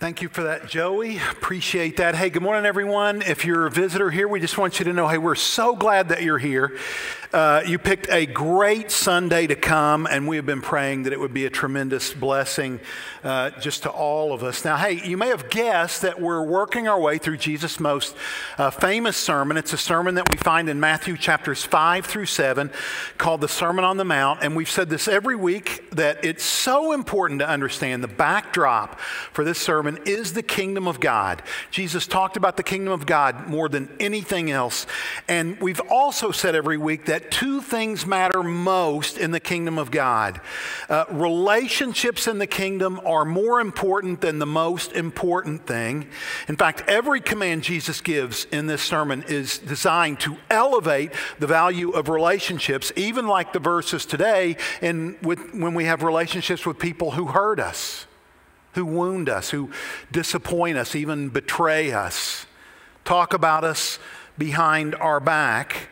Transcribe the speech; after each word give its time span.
Thank 0.00 0.22
you 0.22 0.30
for 0.30 0.44
that, 0.44 0.66
Joey. 0.66 1.18
Appreciate 1.18 1.98
that. 1.98 2.14
Hey, 2.14 2.30
good 2.30 2.42
morning, 2.42 2.64
everyone. 2.64 3.20
If 3.20 3.44
you're 3.44 3.66
a 3.66 3.70
visitor 3.70 4.10
here, 4.10 4.26
we 4.26 4.40
just 4.40 4.56
want 4.56 4.78
you 4.78 4.86
to 4.86 4.94
know 4.94 5.08
hey, 5.08 5.18
we're 5.18 5.34
so 5.34 5.76
glad 5.76 6.08
that 6.08 6.22
you're 6.22 6.38
here. 6.38 6.74
Uh, 7.32 7.62
you 7.64 7.78
picked 7.78 8.10
a 8.10 8.26
great 8.26 8.90
Sunday 8.90 9.46
to 9.46 9.54
come, 9.54 10.04
and 10.10 10.26
we 10.26 10.34
have 10.34 10.46
been 10.46 10.60
praying 10.60 11.04
that 11.04 11.12
it 11.12 11.20
would 11.20 11.32
be 11.32 11.46
a 11.46 11.50
tremendous 11.50 12.12
blessing 12.12 12.80
uh, 13.22 13.50
just 13.60 13.84
to 13.84 13.88
all 13.88 14.32
of 14.32 14.42
us. 14.42 14.64
Now, 14.64 14.76
hey, 14.76 15.00
you 15.04 15.16
may 15.16 15.28
have 15.28 15.48
guessed 15.48 16.02
that 16.02 16.20
we're 16.20 16.42
working 16.42 16.88
our 16.88 17.00
way 17.00 17.18
through 17.18 17.36
Jesus' 17.36 17.78
most 17.78 18.16
uh, 18.58 18.70
famous 18.70 19.16
sermon. 19.16 19.56
It's 19.56 19.72
a 19.72 19.78
sermon 19.78 20.16
that 20.16 20.28
we 20.28 20.38
find 20.38 20.68
in 20.68 20.80
Matthew 20.80 21.16
chapters 21.16 21.62
5 21.62 22.04
through 22.04 22.26
7 22.26 22.68
called 23.16 23.42
the 23.42 23.48
Sermon 23.48 23.84
on 23.84 23.96
the 23.96 24.04
Mount. 24.04 24.42
And 24.42 24.56
we've 24.56 24.68
said 24.68 24.90
this 24.90 25.06
every 25.06 25.36
week 25.36 25.88
that 25.90 26.24
it's 26.24 26.42
so 26.42 26.90
important 26.90 27.38
to 27.40 27.48
understand 27.48 28.02
the 28.02 28.08
backdrop 28.08 28.98
for 28.98 29.44
this 29.44 29.60
sermon 29.60 30.00
is 30.04 30.32
the 30.32 30.42
kingdom 30.42 30.88
of 30.88 30.98
God. 30.98 31.44
Jesus 31.70 32.08
talked 32.08 32.36
about 32.36 32.56
the 32.56 32.64
kingdom 32.64 32.92
of 32.92 33.06
God 33.06 33.46
more 33.46 33.68
than 33.68 33.88
anything 34.00 34.50
else. 34.50 34.84
And 35.28 35.60
we've 35.60 35.80
also 35.88 36.32
said 36.32 36.56
every 36.56 36.76
week 36.76 37.04
that 37.04 37.19
that 37.20 37.30
two 37.30 37.60
things 37.60 38.06
matter 38.06 38.42
most 38.42 39.18
in 39.18 39.30
the 39.30 39.40
kingdom 39.40 39.78
of 39.78 39.90
God. 39.90 40.40
Uh, 40.88 41.04
relationships 41.10 42.26
in 42.26 42.38
the 42.38 42.46
kingdom 42.46 42.98
are 43.04 43.24
more 43.24 43.60
important 43.60 44.22
than 44.22 44.38
the 44.38 44.46
most 44.46 44.92
important 44.92 45.66
thing. 45.66 46.08
In 46.48 46.56
fact, 46.56 46.82
every 46.88 47.20
command 47.20 47.62
Jesus 47.62 48.00
gives 48.00 48.46
in 48.46 48.66
this 48.66 48.82
sermon 48.82 49.24
is 49.28 49.58
designed 49.58 50.20
to 50.20 50.36
elevate 50.48 51.12
the 51.38 51.46
value 51.46 51.90
of 51.90 52.08
relationships, 52.08 52.90
even 52.96 53.26
like 53.26 53.52
the 53.52 53.58
verses 53.58 54.06
today, 54.06 54.56
in, 54.80 55.16
with, 55.22 55.54
when 55.54 55.74
we 55.74 55.84
have 55.84 56.02
relationships 56.02 56.64
with 56.64 56.78
people 56.78 57.12
who 57.12 57.26
hurt 57.26 57.60
us, 57.60 58.06
who 58.74 58.86
wound 58.86 59.28
us, 59.28 59.50
who 59.50 59.70
disappoint 60.10 60.78
us, 60.78 60.94
even 60.94 61.28
betray 61.28 61.92
us, 61.92 62.46
talk 63.04 63.34
about 63.34 63.62
us 63.62 63.98
behind 64.38 64.94
our 64.94 65.20
back. 65.20 65.88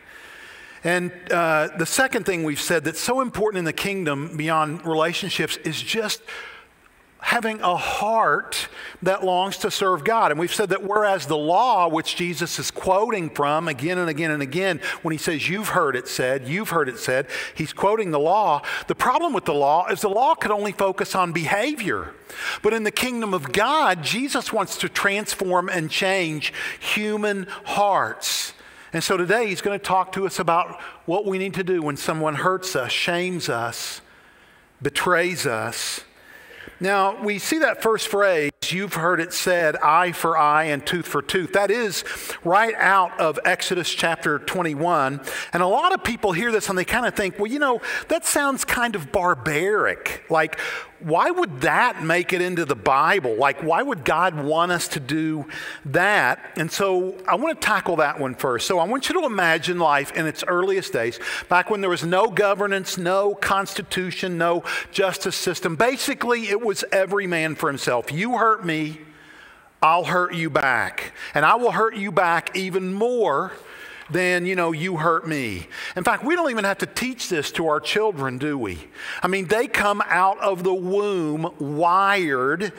And 0.83 1.11
uh, 1.31 1.69
the 1.77 1.85
second 1.85 2.25
thing 2.25 2.43
we've 2.43 2.61
said 2.61 2.83
that's 2.83 2.99
so 2.99 3.21
important 3.21 3.59
in 3.59 3.65
the 3.65 3.73
kingdom 3.73 4.37
beyond 4.37 4.85
relationships 4.85 5.57
is 5.57 5.81
just 5.81 6.21
having 7.21 7.59
a 7.61 7.75
heart 7.75 8.69
that 9.01 9.25
longs 9.25 9.57
to 9.57 9.69
serve 9.69 10.05
God. 10.05 10.31
And 10.31 10.39
we've 10.39 10.53
said 10.53 10.69
that 10.69 10.83
whereas 10.83 11.25
the 11.25 11.37
law, 11.37 11.89
which 11.89 12.15
Jesus 12.15 12.59
is 12.59 12.71
quoting 12.71 13.29
from 13.29 13.67
again 13.67 13.97
and 13.97 14.09
again 14.09 14.31
and 14.31 14.41
again, 14.41 14.79
when 15.01 15.11
he 15.11 15.17
says, 15.17 15.49
You've 15.49 15.69
heard 15.69 15.95
it 15.95 16.07
said, 16.07 16.47
you've 16.47 16.69
heard 16.69 16.87
it 16.87 16.97
said, 16.97 17.27
he's 17.55 17.73
quoting 17.73 18.11
the 18.11 18.19
law. 18.19 18.61
The 18.87 18.95
problem 18.95 19.33
with 19.33 19.45
the 19.45 19.53
law 19.53 19.87
is 19.89 20.01
the 20.01 20.09
law 20.09 20.33
could 20.33 20.51
only 20.51 20.71
focus 20.71 21.13
on 21.13 21.33
behavior. 21.33 22.13
But 22.61 22.73
in 22.73 22.83
the 22.83 22.91
kingdom 22.91 23.33
of 23.33 23.51
God, 23.51 24.01
Jesus 24.01 24.53
wants 24.53 24.77
to 24.77 24.89
transform 24.89 25.67
and 25.67 25.89
change 25.89 26.53
human 26.79 27.47
hearts. 27.65 28.53
And 28.93 29.03
so 29.03 29.17
today 29.17 29.47
he's 29.47 29.61
going 29.61 29.79
to 29.79 29.83
talk 29.83 30.11
to 30.13 30.25
us 30.25 30.39
about 30.39 30.79
what 31.05 31.25
we 31.25 31.37
need 31.37 31.53
to 31.55 31.63
do 31.63 31.81
when 31.81 31.97
someone 31.97 32.35
hurts 32.35 32.75
us, 32.75 32.91
shames 32.91 33.49
us, 33.49 34.01
betrays 34.81 35.45
us. 35.45 36.01
Now, 36.79 37.21
we 37.21 37.39
see 37.39 37.59
that 37.59 37.81
first 37.81 38.07
phrase, 38.07 38.51
you've 38.69 38.93
heard 38.93 39.19
it 39.19 39.33
said, 39.33 39.75
eye 39.77 40.11
for 40.13 40.37
eye 40.37 40.65
and 40.65 40.85
tooth 40.85 41.05
for 41.05 41.21
tooth. 41.21 41.53
That 41.53 41.71
is 41.71 42.05
right 42.43 42.73
out 42.75 43.19
of 43.19 43.37
Exodus 43.43 43.89
chapter 43.89 44.39
21. 44.39 45.19
And 45.51 45.63
a 45.63 45.67
lot 45.67 45.93
of 45.93 46.03
people 46.03 46.31
hear 46.31 46.51
this 46.51 46.69
and 46.69 46.77
they 46.77 46.85
kind 46.85 47.05
of 47.05 47.15
think, 47.15 47.37
well, 47.37 47.47
you 47.47 47.59
know, 47.59 47.81
that 48.07 48.25
sounds 48.25 48.63
kind 48.63 48.95
of 48.95 49.11
barbaric. 49.11 50.23
Like, 50.29 50.57
why 51.01 51.31
would 51.31 51.61
that 51.61 52.03
make 52.03 52.33
it 52.33 52.41
into 52.41 52.65
the 52.65 52.75
Bible? 52.75 53.35
Like, 53.35 53.63
why 53.63 53.81
would 53.81 54.03
God 54.03 54.35
want 54.35 54.71
us 54.71 54.87
to 54.89 54.99
do 54.99 55.45
that? 55.85 56.53
And 56.57 56.71
so 56.71 57.17
I 57.27 57.35
want 57.35 57.59
to 57.59 57.65
tackle 57.65 57.97
that 57.97 58.19
one 58.19 58.35
first. 58.35 58.67
So 58.67 58.79
I 58.79 58.85
want 58.85 59.09
you 59.09 59.19
to 59.19 59.25
imagine 59.25 59.79
life 59.79 60.11
in 60.11 60.25
its 60.25 60.43
earliest 60.47 60.93
days, 60.93 61.19
back 61.47 61.69
when 61.69 61.81
there 61.81 61.89
was 61.89 62.03
no 62.03 62.27
governance, 62.29 62.97
no 62.97 63.35
constitution, 63.35 64.37
no 64.37 64.63
justice 64.91 65.35
system. 65.35 65.75
Basically, 65.75 66.49
it 66.49 66.61
was 66.61 66.83
every 66.91 67.27
man 67.27 67.55
for 67.55 67.69
himself. 67.69 68.11
You 68.11 68.37
hurt 68.37 68.65
me, 68.65 68.99
I'll 69.81 70.05
hurt 70.05 70.33
you 70.33 70.49
back. 70.49 71.13
And 71.33 71.45
I 71.45 71.55
will 71.55 71.71
hurt 71.71 71.95
you 71.95 72.11
back 72.11 72.55
even 72.55 72.93
more 72.93 73.53
than, 74.11 74.45
you 74.45 74.55
know, 74.55 74.71
you 74.71 74.97
hurt 74.97 75.27
me. 75.27 75.67
In 75.95 76.03
fact, 76.03 76.23
we 76.23 76.35
don't 76.35 76.49
even 76.51 76.63
have 76.63 76.79
to 76.79 76.85
teach 76.85 77.29
this 77.29 77.51
to 77.53 77.67
our 77.67 77.79
children, 77.79 78.37
do 78.37 78.57
we? 78.57 78.79
I 79.21 79.27
mean, 79.27 79.47
they 79.47 79.67
come 79.67 80.01
out 80.07 80.39
of 80.39 80.63
the 80.63 80.73
womb 80.73 81.53
wired 81.59 82.73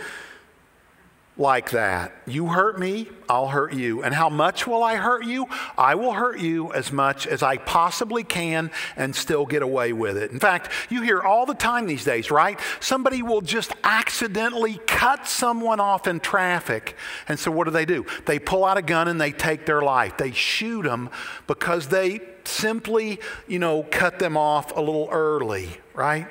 like 1.41 1.71
that. 1.71 2.12
You 2.27 2.49
hurt 2.49 2.78
me, 2.78 3.09
I'll 3.28 3.49
hurt 3.49 3.73
you. 3.73 4.03
And 4.03 4.15
how 4.15 4.28
much 4.28 4.67
will 4.67 4.83
I 4.83 4.97
hurt 4.97 5.25
you? 5.25 5.49
I 5.77 5.95
will 5.95 6.12
hurt 6.12 6.39
you 6.39 6.73
as 6.75 6.93
much 6.93 7.27
as 7.27 7.43
I 7.43 7.56
possibly 7.56 8.23
can 8.23 8.71
and 8.95 9.17
still 9.17 9.47
get 9.47 9.62
away 9.62 9.95
with 9.95 10.19
it. 10.19 10.31
In 10.31 10.39
fact, 10.39 10.71
you 10.91 11.01
hear 11.01 11.21
all 11.23 11.47
the 11.47 11.55
time 11.55 11.87
these 11.87 12.05
days, 12.05 12.31
right? 12.31 12.61
Somebody 12.78 13.23
will 13.23 13.41
just 13.41 13.73
accidentally 13.83 14.81
cut 14.87 15.27
someone 15.27 15.81
off 15.81 16.06
in 16.06 16.21
traffic. 16.21 16.95
And 17.27 17.39
so 17.39 17.51
what 17.51 17.65
do 17.65 17.71
they 17.71 17.87
do? 17.87 18.05
They 18.27 18.39
pull 18.39 18.65
out 18.65 18.77
a 18.77 18.83
gun 18.83 19.09
and 19.09 19.19
they 19.21 19.33
take 19.33 19.65
their 19.65 19.81
life. 19.81 20.19
They 20.19 20.33
shoot 20.33 20.83
them 20.83 21.09
because 21.47 21.89
they 21.89 22.21
simply, 22.45 23.19
you 23.49 23.59
know, 23.59 23.83
cut 23.91 24.19
them 24.19 24.37
off 24.37 24.77
a 24.77 24.81
little 24.81 25.09
early, 25.11 25.71
right? 25.95 26.27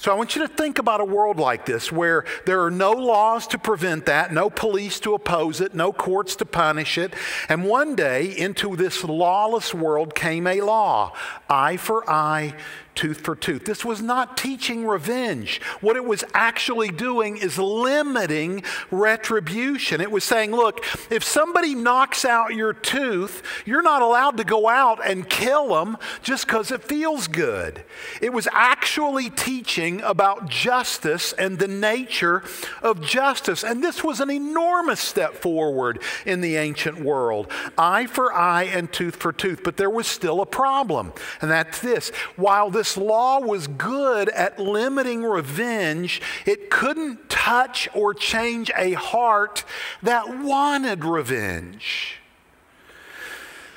So 0.00 0.12
I 0.12 0.14
want 0.14 0.36
you 0.36 0.46
to 0.46 0.48
think 0.48 0.78
about 0.78 1.00
a 1.00 1.04
world 1.04 1.38
like 1.38 1.66
this 1.66 1.90
where 1.90 2.24
there 2.46 2.62
are 2.62 2.70
no 2.70 2.92
laws 2.92 3.48
to 3.48 3.58
prevent 3.58 4.06
that, 4.06 4.32
no 4.32 4.48
police 4.48 5.00
to 5.00 5.14
oppose 5.14 5.60
it, 5.60 5.74
no 5.74 5.92
courts 5.92 6.36
to 6.36 6.46
punish 6.46 6.98
it. 6.98 7.14
And 7.48 7.64
one 7.64 7.96
day 7.96 8.26
into 8.26 8.76
this 8.76 9.02
lawless 9.02 9.74
world 9.74 10.14
came 10.14 10.46
a 10.46 10.60
law 10.60 11.14
eye 11.50 11.78
for 11.78 12.08
eye, 12.08 12.54
tooth 12.98 13.20
for 13.20 13.36
tooth. 13.36 13.64
This 13.64 13.84
was 13.84 14.02
not 14.02 14.36
teaching 14.36 14.84
revenge. 14.84 15.60
What 15.80 15.94
it 15.94 16.04
was 16.04 16.24
actually 16.34 16.88
doing 16.88 17.36
is 17.36 17.56
limiting 17.56 18.64
retribution. 18.90 20.00
It 20.00 20.10
was 20.10 20.24
saying, 20.24 20.50
look, 20.50 20.84
if 21.08 21.22
somebody 21.22 21.76
knocks 21.76 22.24
out 22.24 22.56
your 22.56 22.72
tooth, 22.72 23.44
you're 23.64 23.82
not 23.82 24.02
allowed 24.02 24.36
to 24.38 24.44
go 24.44 24.68
out 24.68 24.98
and 25.06 25.30
kill 25.30 25.68
them 25.68 25.96
just 26.24 26.48
because 26.48 26.72
it 26.72 26.82
feels 26.82 27.28
good. 27.28 27.84
It 28.20 28.32
was 28.32 28.48
actually 28.50 29.30
teaching 29.30 30.00
about 30.00 30.48
justice 30.48 31.32
and 31.34 31.56
the 31.56 31.68
nature 31.68 32.42
of 32.82 33.00
justice. 33.00 33.62
And 33.62 33.82
this 33.82 34.02
was 34.02 34.18
an 34.18 34.30
enormous 34.32 34.98
step 34.98 35.36
forward 35.36 36.02
in 36.26 36.40
the 36.40 36.56
ancient 36.56 36.98
world 36.98 37.52
eye 37.78 38.06
for 38.06 38.32
eye 38.32 38.64
and 38.64 38.92
tooth 38.92 39.14
for 39.14 39.32
tooth. 39.32 39.60
But 39.62 39.76
there 39.76 39.88
was 39.88 40.08
still 40.08 40.40
a 40.40 40.46
problem, 40.46 41.12
and 41.40 41.48
that's 41.48 41.78
this. 41.78 42.08
While 42.34 42.70
this 42.70 42.87
this 42.88 42.96
law 42.96 43.38
was 43.38 43.66
good 43.66 44.30
at 44.30 44.58
limiting 44.58 45.22
revenge, 45.22 46.22
it 46.46 46.70
couldn't 46.70 47.28
touch 47.28 47.86
or 47.94 48.14
change 48.14 48.70
a 48.78 48.94
heart 48.94 49.64
that 50.02 50.38
wanted 50.38 51.04
revenge. 51.04 52.16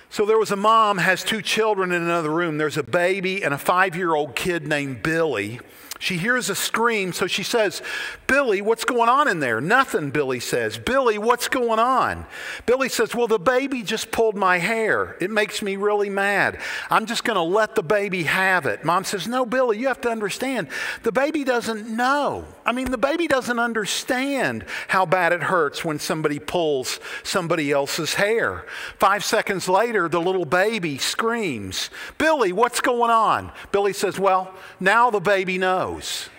So 0.09 0.25
there 0.25 0.37
was 0.37 0.51
a 0.51 0.55
mom 0.55 0.97
has 0.97 1.25
two 1.25 1.41
children 1.41 1.91
in 1.91 2.01
another 2.01 2.29
room. 2.29 2.57
There's 2.57 2.77
a 2.77 2.83
baby 2.83 3.43
and 3.43 3.53
a 3.53 3.57
5-year-old 3.57 4.33
kid 4.35 4.65
named 4.65 5.03
Billy. 5.03 5.59
She 5.99 6.17
hears 6.17 6.49
a 6.49 6.55
scream, 6.55 7.11
so 7.11 7.27
she 7.27 7.43
says, 7.43 7.81
Billy, 8.31 8.61
what's 8.61 8.85
going 8.85 9.09
on 9.09 9.27
in 9.27 9.41
there? 9.41 9.59
Nothing, 9.59 10.09
Billy 10.09 10.39
says. 10.39 10.77
Billy, 10.77 11.17
what's 11.17 11.49
going 11.49 11.79
on? 11.79 12.25
Billy 12.65 12.87
says, 12.87 13.13
Well, 13.13 13.27
the 13.27 13.37
baby 13.37 13.83
just 13.83 14.09
pulled 14.09 14.37
my 14.37 14.57
hair. 14.57 15.17
It 15.19 15.29
makes 15.29 15.61
me 15.61 15.75
really 15.75 16.09
mad. 16.09 16.57
I'm 16.89 17.07
just 17.07 17.25
going 17.25 17.35
to 17.35 17.41
let 17.41 17.75
the 17.75 17.83
baby 17.83 18.23
have 18.23 18.65
it. 18.67 18.85
Mom 18.85 19.03
says, 19.03 19.27
No, 19.27 19.45
Billy, 19.45 19.79
you 19.79 19.89
have 19.89 19.99
to 19.99 20.09
understand. 20.09 20.69
The 21.03 21.11
baby 21.11 21.43
doesn't 21.43 21.89
know. 21.89 22.45
I 22.65 22.71
mean, 22.71 22.89
the 22.89 22.97
baby 22.97 23.27
doesn't 23.27 23.59
understand 23.59 24.63
how 24.87 25.05
bad 25.05 25.33
it 25.33 25.43
hurts 25.43 25.83
when 25.83 25.99
somebody 25.99 26.39
pulls 26.39 27.01
somebody 27.23 27.69
else's 27.69 28.13
hair. 28.13 28.65
Five 28.97 29.25
seconds 29.25 29.67
later, 29.67 30.07
the 30.07 30.21
little 30.21 30.45
baby 30.45 30.97
screams, 30.99 31.89
Billy, 32.17 32.53
what's 32.53 32.79
going 32.79 33.11
on? 33.11 33.51
Billy 33.73 33.91
says, 33.91 34.17
Well, 34.17 34.53
now 34.79 35.09
the 35.09 35.19
baby 35.19 35.57
knows 35.57 36.29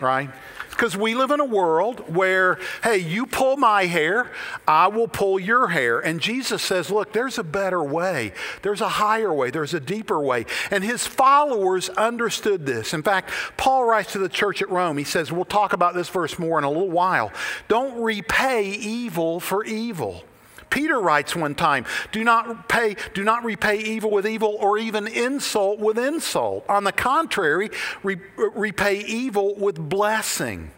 right? 0.00 0.30
Because 0.78 0.96
we 0.96 1.16
live 1.16 1.32
in 1.32 1.40
a 1.40 1.44
world 1.44 2.14
where, 2.14 2.56
hey, 2.84 2.98
you 2.98 3.26
pull 3.26 3.56
my 3.56 3.86
hair, 3.86 4.30
I 4.64 4.86
will 4.86 5.08
pull 5.08 5.40
your 5.40 5.66
hair. 5.66 5.98
And 5.98 6.20
Jesus 6.20 6.62
says, 6.62 6.88
look, 6.88 7.12
there's 7.12 7.36
a 7.36 7.42
better 7.42 7.82
way. 7.82 8.32
There's 8.62 8.80
a 8.80 8.88
higher 8.88 9.34
way. 9.34 9.50
There's 9.50 9.74
a 9.74 9.80
deeper 9.80 10.20
way. 10.20 10.46
And 10.70 10.84
his 10.84 11.04
followers 11.04 11.88
understood 11.88 12.64
this. 12.64 12.94
In 12.94 13.02
fact, 13.02 13.30
Paul 13.56 13.86
writes 13.86 14.12
to 14.12 14.20
the 14.20 14.28
church 14.28 14.62
at 14.62 14.70
Rome, 14.70 14.98
he 14.98 15.04
says, 15.04 15.32
we'll 15.32 15.44
talk 15.44 15.72
about 15.72 15.96
this 15.96 16.08
verse 16.10 16.38
more 16.38 16.58
in 16.58 16.64
a 16.64 16.70
little 16.70 16.90
while. 16.90 17.32
Don't 17.66 18.00
repay 18.00 18.70
evil 18.70 19.40
for 19.40 19.64
evil. 19.64 20.22
Peter 20.70 21.00
writes 21.00 21.34
one 21.34 21.54
time, 21.54 21.84
do 22.12 22.24
not 22.24 22.68
pay, 22.68 22.96
do 23.14 23.24
not 23.24 23.44
repay 23.44 23.78
evil 23.78 24.10
with 24.10 24.26
evil 24.26 24.56
or 24.60 24.78
even 24.78 25.06
insult 25.06 25.78
with 25.78 25.98
insult. 25.98 26.64
On 26.68 26.84
the 26.84 26.92
contrary, 26.92 27.70
re, 28.02 28.16
repay 28.36 29.00
evil 29.00 29.54
with 29.56 29.78
blessing. 29.78 30.70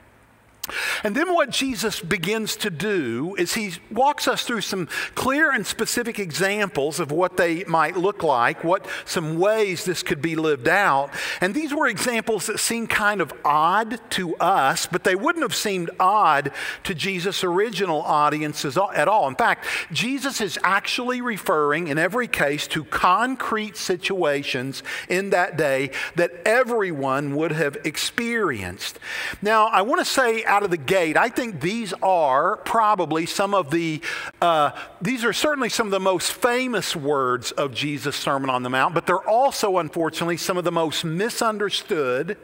And 1.03 1.17
then 1.17 1.35
what 1.35 1.51
Jesus 1.51 2.01
begins 2.01 2.57
to 2.57 2.71
do 2.71 3.35
is 3.39 3.55
he 3.55 3.73
walks 3.91 4.29
us 4.29 4.45
through 4.45 4.61
some 4.61 4.89
clear 5.15 5.51
and 5.51 5.67
specific 5.67 6.19
examples 6.19 7.01
of 7.01 7.11
what 7.11 7.37
they 7.37 7.65
might 7.65 7.97
look 7.97 8.23
like, 8.23 8.63
what 8.63 8.87
some 9.05 9.39
ways 9.39 9.85
this 9.85 10.03
could 10.03 10.23
be 10.23 10.37
lived 10.37 10.69
out. 10.69 11.11
And 11.41 11.55
these 11.55 11.75
were 11.75 11.87
examples 11.87 12.47
that 12.47 12.61
seemed 12.61 12.91
kind 12.91 13.21
of 13.21 13.33
odd 13.45 14.01
to 14.11 14.37
us, 14.37 14.87
but 14.87 15.05
they 15.05 15.15
wouldn't 15.15 15.43
have 15.43 15.55
seemed 15.55 15.91
odd 15.99 16.53
to 16.85 16.95
Jesus' 16.95 17.43
original 17.43 18.03
audiences 18.03 18.77
at 18.95 19.09
all. 19.09 19.29
In 19.29 19.35
fact, 19.35 19.67
Jesus 19.93 20.41
is 20.41 20.59
actually 20.63 21.21
referring 21.21 21.89
in 21.89 21.99
every 21.99 22.29
case 22.29 22.67
to 22.69 22.85
concrete 22.85 23.77
situations 23.77 24.83
in 25.09 25.31
that 25.31 25.57
day 25.57 25.91
that 26.17 26.33
everyone 26.45 27.35
would 27.37 27.53
have 27.53 27.77
experienced. 27.85 28.99
Now, 29.43 29.67
I 29.67 29.83
want 29.83 30.01
to 30.01 30.05
say 30.05 30.45
out 30.51 30.65
of 30.65 30.71
the 30.71 30.77
gate, 30.77 31.17
I 31.17 31.29
think 31.29 31.61
these 31.61 31.95
are 32.03 32.57
probably 32.59 33.25
some 33.25 33.55
of 33.55 33.71
the, 33.71 34.03
uh, 34.43 34.73
these 35.01 35.25
are 35.25 35.33
certainly 35.33 35.69
some 35.69 35.87
of 35.87 35.93
the 35.93 36.01
most 36.01 36.33
famous 36.33 36.97
words 36.97 37.53
of 37.53 37.73
Jesus' 37.73 38.17
Sermon 38.17 38.51
on 38.51 38.65
the 38.65 38.69
Mount, 38.69 38.93
but 38.93 39.07
they're 39.07 39.29
also, 39.29 39.79
unfortunately, 39.79 40.37
some 40.37 40.59
of 40.59 40.65
the 40.65 40.73
most 40.73 41.05
misunderstood, 41.05 42.37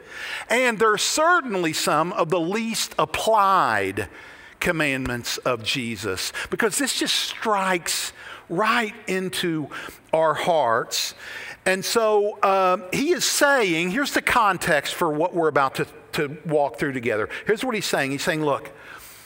and 0.49 0.79
they're 0.79 0.97
certainly 0.97 1.73
some 1.73 2.13
of 2.13 2.29
the 2.29 2.39
least 2.39 2.95
applied 2.97 4.07
commandments 4.59 5.37
of 5.39 5.61
Jesus 5.63 6.33
because 6.49 6.77
this 6.77 6.97
just 6.97 7.13
strikes 7.15 8.13
right 8.49 8.95
into 9.07 9.67
our 10.13 10.33
hearts. 10.33 11.13
And 11.65 11.83
so 11.83 12.41
um, 12.43 12.85
he 12.93 13.11
is 13.11 13.25
saying, 13.25 13.91
here's 13.91 14.13
the 14.13 14.21
context 14.21 14.95
for 14.95 15.11
what 15.11 15.33
we're 15.33 15.49
about 15.49 15.75
to, 15.75 15.87
to 16.17 16.37
walk 16.45 16.77
through 16.77 16.93
together. 16.93 17.29
Here's 17.45 17.63
what 17.63 17.73
he's 17.73 17.85
saying 17.85 18.11
He's 18.11 18.23
saying, 18.23 18.43
look, 18.43 18.71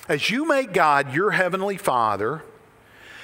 as 0.07 0.29
you 0.29 0.47
make 0.47 0.73
God 0.73 1.13
your 1.13 1.31
heavenly 1.31 1.77
Father, 1.77 2.43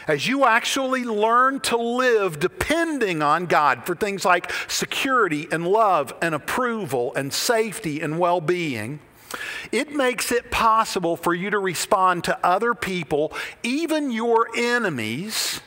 as 0.08 0.26
you 0.28 0.46
actually 0.46 1.04
learn 1.04 1.60
to 1.60 1.78
live 1.78 2.40
depending 2.40 3.22
on 3.22 3.46
God 3.46 3.86
for 3.86 3.94
things 3.94 4.24
like 4.24 4.52
security 4.68 5.48
and 5.52 5.68
love 5.68 6.14
and 6.22 6.34
approval 6.34 7.14
and 7.16 7.34
safety 7.34 8.02
and 8.02 8.18
well 8.18 8.40
being, 8.40 9.00
it 9.72 9.94
makes 9.94 10.32
it 10.32 10.50
possible 10.50 11.18
for 11.18 11.34
you 11.34 11.50
to 11.50 11.60
respond 11.60 12.24
to 12.24 12.46
other 12.46 12.74
people, 12.74 13.34
even 13.64 14.12
your 14.12 14.48
enemies, 14.56 15.60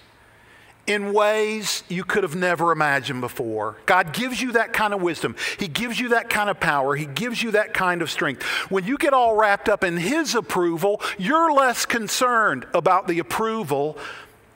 in 0.86 1.12
ways 1.12 1.82
you 1.88 2.04
could 2.04 2.22
have 2.22 2.34
never 2.34 2.72
imagined 2.72 3.20
before. 3.20 3.76
God 3.86 4.12
gives 4.12 4.40
you 4.40 4.52
that 4.52 4.72
kind 4.72 4.92
of 4.92 5.02
wisdom. 5.02 5.36
He 5.58 5.68
gives 5.68 6.00
you 6.00 6.10
that 6.10 6.30
kind 6.30 6.50
of 6.50 6.58
power. 6.58 6.96
He 6.96 7.06
gives 7.06 7.42
you 7.42 7.52
that 7.52 7.74
kind 7.74 8.02
of 8.02 8.10
strength. 8.10 8.42
When 8.70 8.84
you 8.84 8.98
get 8.98 9.12
all 9.12 9.36
wrapped 9.36 9.68
up 9.68 9.84
in 9.84 9.96
His 9.96 10.34
approval, 10.34 11.00
you're 11.18 11.52
less 11.52 11.86
concerned 11.86 12.66
about 12.74 13.06
the 13.06 13.18
approval 13.18 13.98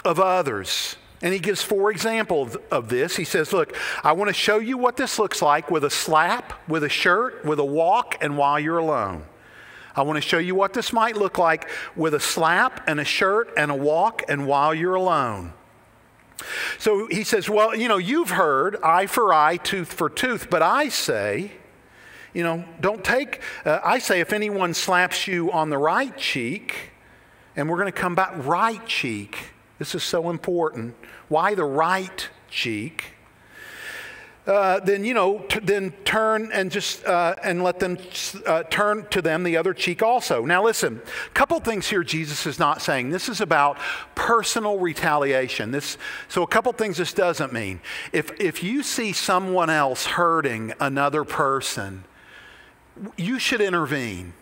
of 0.04 0.18
others. 0.20 0.96
And 1.22 1.32
he 1.32 1.38
gives 1.38 1.62
four 1.62 1.90
examples 1.90 2.56
of 2.70 2.90
this. 2.90 3.16
He 3.16 3.24
says, 3.24 3.50
Look, 3.50 3.74
I 4.02 4.12
want 4.12 4.28
to 4.28 4.34
show 4.34 4.58
you 4.58 4.76
what 4.76 4.98
this 4.98 5.18
looks 5.18 5.40
like 5.40 5.70
with 5.70 5.82
a 5.84 5.88
slap, 5.88 6.52
with 6.68 6.84
a 6.84 6.88
shirt, 6.90 7.46
with 7.46 7.58
a 7.58 7.64
walk, 7.64 8.16
and 8.20 8.36
while 8.36 8.60
you're 8.60 8.76
alone. 8.76 9.24
I 9.96 10.02
want 10.02 10.16
to 10.16 10.28
show 10.28 10.38
you 10.38 10.54
what 10.54 10.74
this 10.74 10.92
might 10.92 11.16
look 11.16 11.38
like 11.38 11.68
with 11.96 12.14
a 12.14 12.20
slap 12.20 12.86
and 12.88 12.98
a 13.00 13.04
shirt 13.04 13.50
and 13.56 13.70
a 13.70 13.74
walk 13.74 14.22
and 14.28 14.46
while 14.46 14.74
you're 14.74 14.96
alone. 14.96 15.54
So 16.78 17.06
he 17.06 17.24
says, 17.24 17.48
Well, 17.48 17.74
you 17.74 17.88
know, 17.88 17.96
you've 17.96 18.30
heard 18.30 18.76
eye 18.82 19.06
for 19.06 19.32
eye, 19.32 19.56
tooth 19.56 19.92
for 19.92 20.08
tooth, 20.08 20.48
but 20.50 20.62
I 20.62 20.88
say, 20.88 21.52
you 22.32 22.42
know, 22.42 22.64
don't 22.80 23.04
take, 23.04 23.40
uh, 23.64 23.80
I 23.84 23.98
say, 24.00 24.20
if 24.20 24.32
anyone 24.32 24.74
slaps 24.74 25.28
you 25.28 25.52
on 25.52 25.70
the 25.70 25.78
right 25.78 26.16
cheek, 26.16 26.90
and 27.56 27.70
we're 27.70 27.76
going 27.76 27.92
to 27.92 27.92
come 27.92 28.16
back, 28.16 28.32
right 28.44 28.84
cheek, 28.86 29.36
this 29.78 29.94
is 29.94 30.02
so 30.02 30.30
important. 30.30 30.96
Why 31.28 31.54
the 31.54 31.64
right 31.64 32.28
cheek? 32.50 33.14
Uh, 34.46 34.78
then 34.80 35.04
you 35.04 35.14
know, 35.14 35.38
t- 35.48 35.60
then 35.60 35.90
turn 36.04 36.50
and 36.52 36.70
just 36.70 37.02
uh, 37.06 37.34
and 37.42 37.62
let 37.62 37.80
them 37.80 37.96
uh, 38.44 38.62
turn 38.64 39.06
to 39.08 39.22
them 39.22 39.42
the 39.42 39.56
other 39.56 39.72
cheek 39.72 40.02
also. 40.02 40.44
Now 40.44 40.62
listen, 40.62 41.00
a 41.26 41.30
couple 41.30 41.58
things 41.60 41.88
here 41.88 42.04
Jesus 42.04 42.44
is 42.44 42.58
not 42.58 42.82
saying. 42.82 43.08
This 43.08 43.30
is 43.30 43.40
about 43.40 43.78
personal 44.14 44.78
retaliation. 44.78 45.70
This 45.70 45.96
so 46.28 46.42
a 46.42 46.46
couple 46.46 46.70
things 46.74 46.98
this 46.98 47.14
doesn't 47.14 47.54
mean. 47.54 47.80
If 48.12 48.38
if 48.38 48.62
you 48.62 48.82
see 48.82 49.14
someone 49.14 49.70
else 49.70 50.04
hurting 50.04 50.74
another 50.78 51.24
person, 51.24 52.04
you 53.16 53.38
should 53.38 53.62
intervene. 53.62 54.34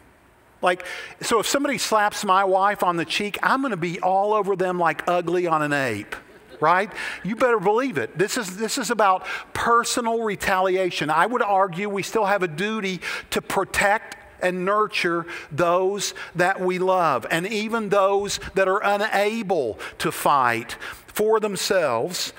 Like, 0.63 0.85
so 1.21 1.39
if 1.39 1.47
somebody 1.47 1.79
slaps 1.79 2.25
my 2.25 2.45
wife 2.45 2.83
on 2.83 2.97
the 2.97 3.05
cheek, 3.05 3.37
I'm 3.43 3.63
going 3.63 3.73
to 3.73 3.77
be 3.77 4.01
all 4.01 4.33
over 4.33 4.55
them 4.57 4.79
like 4.79 5.07
ugly 5.09 5.47
on 5.47 5.63
an 5.63 5.73
ape 5.73 6.15
right? 6.63 6.91
You 7.23 7.37
better 7.37 7.61
believe 7.61 7.99
it. 7.99 8.17
This 8.17 8.39
is, 8.39 8.57
this 8.57 8.79
is 8.79 8.91
about 8.91 9.27
personal 9.53 10.23
retaliation. 10.23 11.11
I 11.11 11.27
would 11.27 11.43
argue 11.43 11.89
we 11.89 12.03
still 12.03 12.25
have 12.25 12.43
a 12.43 12.49
duty 12.49 13.01
to 13.31 13.43
protect 13.43 14.17
and 14.41 14.65
nurture 14.65 15.27
those 15.51 16.15
that 16.35 16.61
we 16.61 16.79
love, 16.79 17.27
and 17.31 17.47
even 17.47 17.91
those 17.91 18.41
that 18.55 18.67
are 18.69 18.83
unable 18.83 19.79
to 19.99 20.11
fight 20.11 20.77
for 21.07 21.39
themselves 21.39 22.33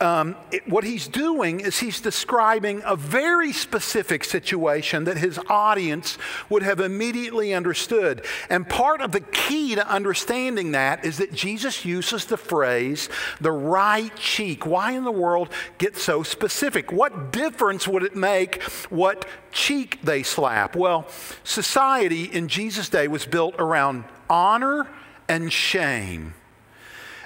um, 0.00 0.34
it, 0.50 0.66
what 0.68 0.84
he's 0.84 1.06
doing 1.06 1.60
is 1.60 1.78
he's 1.78 2.00
describing 2.00 2.82
a 2.84 2.96
very 2.96 3.52
specific 3.52 4.24
situation 4.24 5.04
that 5.04 5.18
his 5.18 5.38
audience 5.48 6.16
would 6.48 6.62
have 6.62 6.80
immediately 6.80 7.52
understood. 7.52 8.24
And 8.48 8.68
part 8.68 9.00
of 9.02 9.12
the 9.12 9.20
key 9.20 9.74
to 9.74 9.86
understanding 9.86 10.72
that 10.72 11.04
is 11.04 11.18
that 11.18 11.32
Jesus 11.32 11.84
uses 11.84 12.24
the 12.24 12.36
phrase 12.36 13.08
the 13.40 13.52
right 13.52 14.14
cheek. 14.16 14.64
Why 14.64 14.92
in 14.92 15.04
the 15.04 15.12
world 15.12 15.50
get 15.78 15.96
so 15.96 16.22
specific? 16.22 16.90
What 16.92 17.32
difference 17.32 17.86
would 17.86 18.02
it 18.02 18.16
make 18.16 18.62
what 18.88 19.26
cheek 19.52 19.98
they 20.02 20.22
slap? 20.22 20.74
Well, 20.76 21.06
society 21.44 22.24
in 22.24 22.48
Jesus' 22.48 22.88
day 22.88 23.06
was 23.06 23.26
built 23.26 23.54
around 23.58 24.04
honor 24.28 24.88
and 25.28 25.52
shame. 25.52 26.34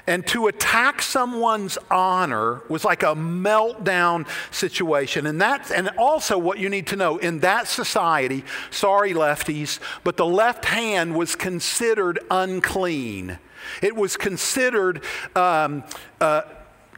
And 0.06 0.26
to 0.28 0.48
attack 0.48 1.00
someone's 1.00 1.78
honor 1.90 2.60
was 2.68 2.84
like 2.84 3.02
a 3.02 3.14
meltdown 3.14 4.26
situation. 4.50 5.26
And 5.26 5.40
that's 5.40 5.70
and 5.70 5.88
also 5.96 6.36
what 6.36 6.58
you 6.58 6.68
need 6.68 6.86
to 6.88 6.96
know 6.96 7.16
in 7.16 7.40
that 7.40 7.68
society, 7.68 8.44
sorry 8.70 9.14
lefties, 9.14 9.78
but 10.02 10.16
the 10.16 10.26
left 10.26 10.66
hand 10.66 11.14
was 11.14 11.34
considered 11.34 12.18
unclean. 12.30 13.38
It 13.80 13.96
was 13.96 14.16
considered 14.16 15.02
um, 15.34 15.84
uh, 16.20 16.42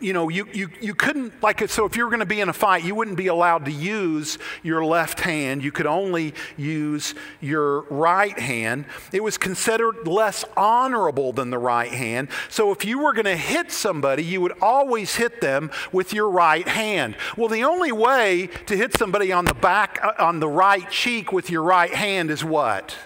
you 0.01 0.13
know, 0.13 0.29
you, 0.29 0.49
you, 0.53 0.69
you 0.81 0.95
couldn't, 0.95 1.43
like, 1.43 1.69
so 1.69 1.85
if 1.85 1.97
you 1.97 2.05
were 2.05 2.11
going 2.11 2.21
to 2.21 2.27
be 2.27 2.41
in 2.41 2.49
a 2.49 2.53
fight, 2.53 2.85
you 2.85 2.95
wouldn't 2.95 3.17
be 3.17 3.27
allowed 3.27 3.65
to 3.67 3.71
use 3.71 4.39
your 4.63 4.85
left 4.85 5.21
hand. 5.21 5.63
You 5.63 5.73
could 5.73 5.87
only 5.87 6.35
use 6.57 7.15
your 7.41 7.83
right 7.83 8.39
hand. 8.39 8.85
It 9.13 9.23
was 9.23 9.39
considered 9.39 10.07
less 10.07 10.45
honorable 10.57 11.33
than 11.33 11.51
the 11.51 11.59
right 11.59 11.91
hand. 11.91 12.29
So 12.49 12.73
if 12.73 12.85
you 12.85 12.99
were 12.99 13.13
going 13.13 13.27
to 13.27 13.37
hit 13.37 13.73
somebody, 13.73 14.25
you 14.25 14.41
would 14.41 14.59
always 14.61 15.17
hit 15.17 15.41
them 15.41 15.71
with 15.93 16.13
your 16.13 16.31
right 16.31 16.67
hand. 16.67 17.17
Well, 17.37 17.49
the 17.49 17.65
only 17.65 17.93
way 17.93 18.49
to 18.67 18.77
hit 18.77 18.97
somebody 18.97 19.33
on 19.33 19.45
the 19.45 19.55
back, 19.55 19.99
uh, 20.03 20.13
on 20.19 20.41
the 20.41 20.49
right 20.49 20.91
cheek 20.91 21.33
with 21.33 21.51
your 21.51 21.63
right 21.63 21.93
hand 21.93 22.31
is 22.31 22.45
what? 22.45 22.97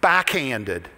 Backhanded 0.00 0.88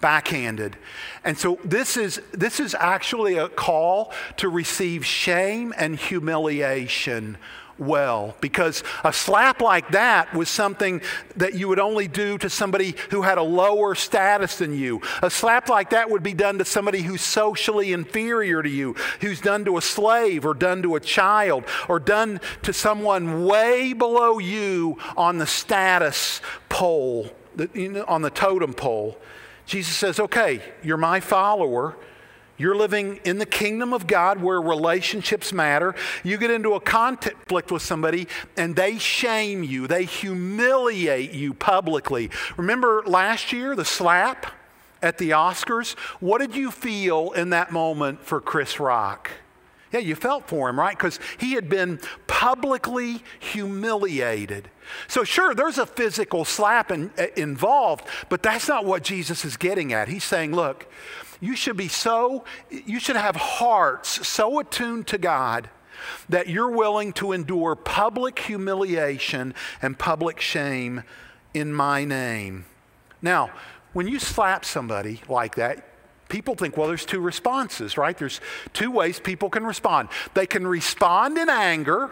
backhanded. 0.00 0.76
And 1.24 1.36
so 1.36 1.58
this 1.64 1.96
is, 1.96 2.20
this 2.32 2.60
is 2.60 2.74
actually 2.74 3.36
a 3.36 3.48
call 3.48 4.12
to 4.36 4.48
receive 4.48 5.04
shame 5.04 5.74
and 5.76 5.96
humiliation 5.96 7.38
well 7.78 8.34
because 8.40 8.82
a 9.04 9.12
slap 9.12 9.60
like 9.60 9.88
that 9.90 10.34
was 10.34 10.48
something 10.48 11.00
that 11.36 11.54
you 11.54 11.68
would 11.68 11.78
only 11.78 12.08
do 12.08 12.36
to 12.38 12.50
somebody 12.50 12.94
who 13.10 13.22
had 13.22 13.38
a 13.38 13.42
lower 13.42 13.94
status 13.94 14.58
than 14.58 14.76
you. 14.76 15.00
A 15.22 15.30
slap 15.30 15.68
like 15.68 15.90
that 15.90 16.10
would 16.10 16.22
be 16.22 16.34
done 16.34 16.58
to 16.58 16.64
somebody 16.64 17.02
who's 17.02 17.22
socially 17.22 17.92
inferior 17.92 18.62
to 18.62 18.68
you, 18.68 18.94
who's 19.20 19.40
done 19.40 19.64
to 19.64 19.76
a 19.76 19.82
slave 19.82 20.44
or 20.44 20.54
done 20.54 20.82
to 20.82 20.96
a 20.96 21.00
child 21.00 21.64
or 21.88 22.00
done 22.00 22.40
to 22.62 22.72
someone 22.72 23.44
way 23.44 23.92
below 23.92 24.38
you 24.38 24.98
on 25.16 25.38
the 25.38 25.46
status 25.46 26.40
pole, 26.68 27.30
on 28.06 28.22
the 28.22 28.30
totem 28.30 28.74
pole. 28.74 29.16
Jesus 29.68 29.94
says, 29.94 30.18
okay, 30.18 30.62
you're 30.82 30.96
my 30.96 31.20
follower. 31.20 31.94
You're 32.56 32.74
living 32.74 33.20
in 33.24 33.38
the 33.38 33.46
kingdom 33.46 33.92
of 33.92 34.06
God 34.06 34.40
where 34.40 34.60
relationships 34.60 35.52
matter. 35.52 35.94
You 36.24 36.38
get 36.38 36.50
into 36.50 36.72
a 36.72 36.80
conflict 36.80 37.70
with 37.70 37.82
somebody 37.82 38.28
and 38.56 38.74
they 38.74 38.98
shame 38.98 39.62
you, 39.62 39.86
they 39.86 40.06
humiliate 40.06 41.32
you 41.32 41.52
publicly. 41.52 42.30
Remember 42.56 43.02
last 43.06 43.52
year, 43.52 43.76
the 43.76 43.84
slap 43.84 44.46
at 45.02 45.18
the 45.18 45.30
Oscars? 45.30 45.92
What 46.18 46.38
did 46.40 46.56
you 46.56 46.70
feel 46.70 47.30
in 47.32 47.50
that 47.50 47.70
moment 47.70 48.24
for 48.24 48.40
Chris 48.40 48.80
Rock? 48.80 49.30
Yeah, 49.92 50.00
you 50.00 50.14
felt 50.14 50.48
for 50.48 50.68
him, 50.68 50.78
right? 50.78 50.96
Because 50.96 51.18
he 51.38 51.52
had 51.52 51.68
been 51.68 52.00
publicly 52.26 53.22
humiliated. 53.38 54.70
So, 55.06 55.24
sure, 55.24 55.54
there's 55.54 55.78
a 55.78 55.86
physical 55.86 56.44
slap 56.44 56.90
in, 56.90 57.10
uh, 57.18 57.26
involved, 57.36 58.06
but 58.28 58.42
that's 58.42 58.68
not 58.68 58.84
what 58.84 59.02
Jesus 59.02 59.44
is 59.44 59.56
getting 59.56 59.92
at. 59.92 60.08
He's 60.08 60.24
saying, 60.24 60.54
look, 60.54 60.90
you 61.40 61.56
should 61.56 61.76
be 61.76 61.88
so, 61.88 62.44
you 62.70 63.00
should 63.00 63.16
have 63.16 63.36
hearts 63.36 64.26
so 64.26 64.58
attuned 64.58 65.06
to 65.08 65.18
God 65.18 65.70
that 66.28 66.48
you're 66.48 66.70
willing 66.70 67.12
to 67.14 67.32
endure 67.32 67.74
public 67.74 68.38
humiliation 68.38 69.54
and 69.82 69.98
public 69.98 70.40
shame 70.40 71.02
in 71.54 71.72
my 71.72 72.04
name. 72.04 72.66
Now, 73.22 73.50
when 73.92 74.06
you 74.06 74.18
slap 74.18 74.64
somebody 74.64 75.22
like 75.28 75.56
that, 75.56 75.84
people 76.28 76.54
think, 76.54 76.76
well, 76.76 76.88
there's 76.88 77.06
two 77.06 77.20
responses, 77.20 77.96
right? 77.96 78.16
There's 78.16 78.40
two 78.72 78.90
ways 78.90 79.20
people 79.20 79.50
can 79.50 79.64
respond. 79.64 80.08
They 80.34 80.46
can 80.46 80.66
respond 80.66 81.38
in 81.38 81.48
anger 81.48 82.10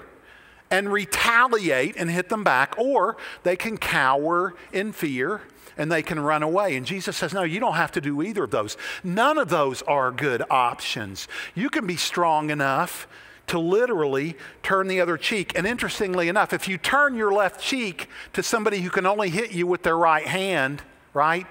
and 0.71 0.93
retaliate 0.93 1.97
and 1.97 2.11
hit 2.11 2.29
them 2.29 2.43
back, 2.43 2.75
or 2.79 3.17
they 3.45 3.57
can 3.57 3.77
cower 3.77 4.55
in 4.73 4.93
fear 4.93 5.43
and 5.77 5.93
they 5.93 6.03
can 6.03 6.19
run 6.19 6.43
away. 6.43 6.77
And 6.77 6.87
Jesus 6.87 7.17
says, 7.17 7.35
No, 7.35 7.43
you 7.43 7.61
don't 7.61 7.75
have 7.75 7.93
to 7.93 8.01
do 8.01 8.23
either 8.23 8.45
of 8.45 8.51
those. 8.51 8.77
None 9.05 9.39
of 9.39 9.49
those 9.49 9.83
are 9.83 10.11
good 10.11 10.43
options. 10.51 11.29
You 11.55 11.69
can 11.69 11.87
be 11.87 11.97
strong 11.97 12.51
enough 12.51 13.07
to 13.49 13.59
literally 13.59 14.37
turn 14.63 14.89
the 14.89 15.01
other 15.01 15.17
cheek. 15.17 15.57
And 15.57 15.67
interestingly 15.67 16.29
enough, 16.29 16.53
if 16.53 16.67
you 16.67 16.79
turn 16.79 17.15
your 17.15 17.33
left 17.33 17.61
cheek 17.61 18.09
to 18.33 18.43
somebody 18.43 18.81
who 18.81 18.91
can 18.91 19.07
only 19.07 19.31
hit 19.31 19.53
you 19.53 19.67
with 19.67 19.83
their 19.83 19.97
right 19.97 20.27
hand, 20.27 20.83
right? 21.15 21.47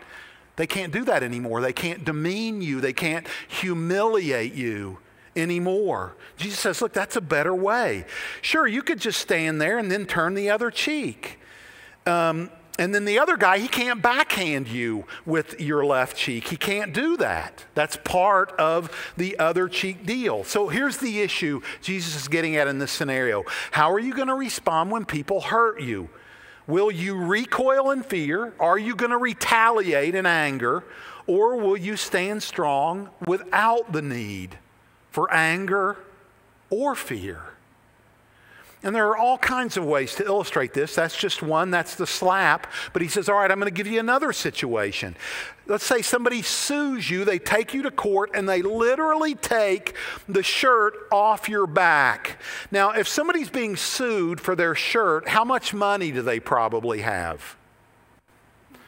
They 0.56 0.68
can't 0.68 0.94
do 0.94 1.04
that 1.06 1.24
anymore. 1.24 1.62
They 1.62 1.74
can't 1.74 2.06
demean 2.06 2.62
you. 2.62 2.80
They 2.82 2.94
can't 2.94 3.28
humiliate 3.48 4.54
you 4.54 5.00
anymore. 5.36 6.16
Jesus 6.38 6.60
says, 6.60 6.82
look, 6.82 6.94
that's 6.94 7.16
a 7.16 7.22
better 7.22 7.54
way. 7.54 8.06
Sure, 8.42 8.66
you 8.68 8.82
could 8.82 9.00
just 9.00 9.20
stand 9.20 9.62
there 9.62 9.78
and 9.78 9.92
then 9.92 10.06
turn 10.06 10.34
the 10.34 10.50
other 10.50 10.72
cheek. 10.72 11.40
Um, 12.06 12.50
and 12.78 12.94
then 12.94 13.06
the 13.06 13.20
other 13.20 13.38
guy, 13.38 13.60
he 13.60 13.68
can't 13.70 14.02
backhand 14.02 14.68
you 14.68 15.06
with 15.26 15.60
your 15.62 15.86
left 15.86 16.18
cheek. 16.18 16.50
He 16.50 16.58
can't 16.58 16.94
do 16.94 17.16
that. 17.18 17.66
That's 17.74 17.98
part 18.04 18.52
of 18.54 18.92
the 19.16 19.40
other 19.40 19.70
cheek 19.70 20.06
deal. 20.06 20.44
So 20.44 20.68
here's 20.68 20.98
the 20.98 21.22
issue 21.22 21.62
Jesus 21.82 22.16
is 22.16 22.28
getting 22.28 22.58
at 22.58 22.68
in 22.68 22.80
this 22.80 22.92
scenario 22.92 23.44
How 23.72 23.92
are 23.92 24.00
you 24.00 24.14
going 24.14 24.28
to 24.28 24.36
respond 24.36 24.92
when 24.92 25.06
people 25.06 25.42
hurt 25.42 25.82
you? 25.82 26.10
Will 26.68 26.90
you 26.90 27.16
recoil 27.16 27.92
in 27.92 28.04
fear? 28.04 28.54
Are 28.60 28.78
you 28.78 28.96
going 28.96 29.12
to 29.12 29.18
retaliate 29.18 30.16
in 30.16 30.26
anger? 30.26 30.84
Or 31.28 31.58
will 31.58 31.78
you 31.78 31.96
stand 31.96 32.44
strong 32.44 33.10
without 33.28 33.92
the 33.92 34.02
need 34.02 34.58
for 35.12 35.32
anger 35.32 35.98
or 36.70 36.96
fear? 36.96 37.55
And 38.86 38.96
there 38.96 39.08
are 39.08 39.18
all 39.18 39.40
kinds 39.40 39.78
of 39.78 39.84
ways 39.84 40.14
to 40.16 40.26
illustrate 40.26 40.76
this. 40.76 40.94
That's 40.94 41.18
just 41.18 41.42
one, 41.42 41.72
that's 41.72 41.96
the 41.96 42.06
slap. 42.06 42.72
But 42.94 43.02
he 43.02 43.08
says, 43.08 43.28
All 43.28 43.36
right, 43.36 43.50
I'm 43.50 43.60
going 43.60 43.66
to 43.66 43.76
give 43.76 43.88
you 43.88 44.00
another 44.00 44.32
situation. 44.32 45.18
Let's 45.66 45.84
say 45.84 46.04
somebody 46.04 46.44
sues 46.44 47.10
you, 47.10 47.26
they 47.26 47.40
take 47.40 47.74
you 47.74 47.82
to 47.82 47.90
court, 47.90 48.30
and 48.36 48.48
they 48.48 48.62
literally 48.62 49.34
take 49.34 49.96
the 50.30 50.44
shirt 50.44 50.94
off 51.12 51.50
your 51.50 51.66
back. 51.66 52.40
Now, 52.70 52.92
if 52.92 53.08
somebody's 53.08 53.50
being 53.50 53.76
sued 53.76 54.40
for 54.40 54.56
their 54.56 54.76
shirt, 54.76 55.30
how 55.30 55.44
much 55.44 55.74
money 55.74 56.12
do 56.12 56.22
they 56.22 56.40
probably 56.40 57.02
have? 57.02 57.58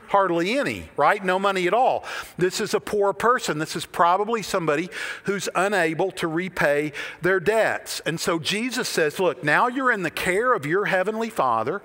Hardly 0.08 0.58
any, 0.58 0.90
right? 0.96 1.24
No 1.24 1.38
money 1.38 1.68
at 1.68 1.74
all. 1.74 2.06
This 2.38 2.62
is 2.62 2.74
a 2.74 2.80
poor 2.80 3.14
person. 3.14 3.60
This 3.60 3.76
is 3.76 3.86
probably 3.86 4.42
somebody 4.42 4.90
who's 5.24 5.50
unable 5.54 6.12
to 6.12 6.28
repay 6.28 6.94
their 7.22 7.40
debts. 7.40 8.00
And 8.06 8.20
so 8.20 8.40
Jesus 8.40 8.88
says, 8.88 9.20
Look, 9.20 9.44
now 9.44 9.68
you're 9.68 9.92
in 9.92 10.04
the 10.04 10.12
care 10.12 10.54
of 10.54 10.66
your 10.66 10.86
heavenly 10.86 11.30
Father. 11.30 11.82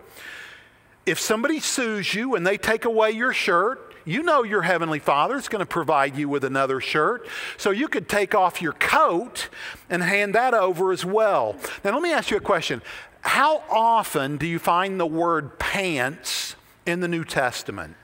If 1.05 1.19
somebody 1.19 1.59
sues 1.59 2.15
you 2.15 2.37
and 2.37 2.47
they 2.47 2.57
take 2.57 2.85
away 2.85 3.11
your 3.11 3.33
shirt, 3.33 3.93
you 4.05 4.23
know 4.23 4.43
your 4.43 4.63
heavenly 4.63 4.99
father 4.99 5.37
is 5.37 5.49
going 5.49 5.61
to 5.61 5.67
provide 5.67 6.17
you 6.17 6.29
with 6.29 6.45
another 6.45 6.81
shirt. 6.81 7.29
So 7.57 7.71
you 7.71 7.89
could 7.89 8.09
take 8.09 8.35
off 8.35 8.63
your 8.63 8.73
coat 8.73 9.49
and 9.91 10.03
hand 10.03 10.35
that 10.35 10.55
over 10.55 10.93
as 10.93 11.05
well. 11.05 11.57
Now, 11.85 11.93
let 11.93 12.03
me 12.03 12.13
ask 12.13 12.31
you 12.31 12.37
a 12.37 12.41
question. 12.41 12.83
How 13.21 13.63
often 13.71 14.37
do 14.37 14.47
you 14.47 14.59
find 14.59 14.99
the 14.99 15.07
word 15.07 15.59
pants 15.59 16.57
in 16.87 17.01
the 17.01 17.09
New 17.09 17.25
Testament? 17.25 17.97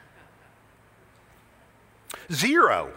Zero. 2.32 2.92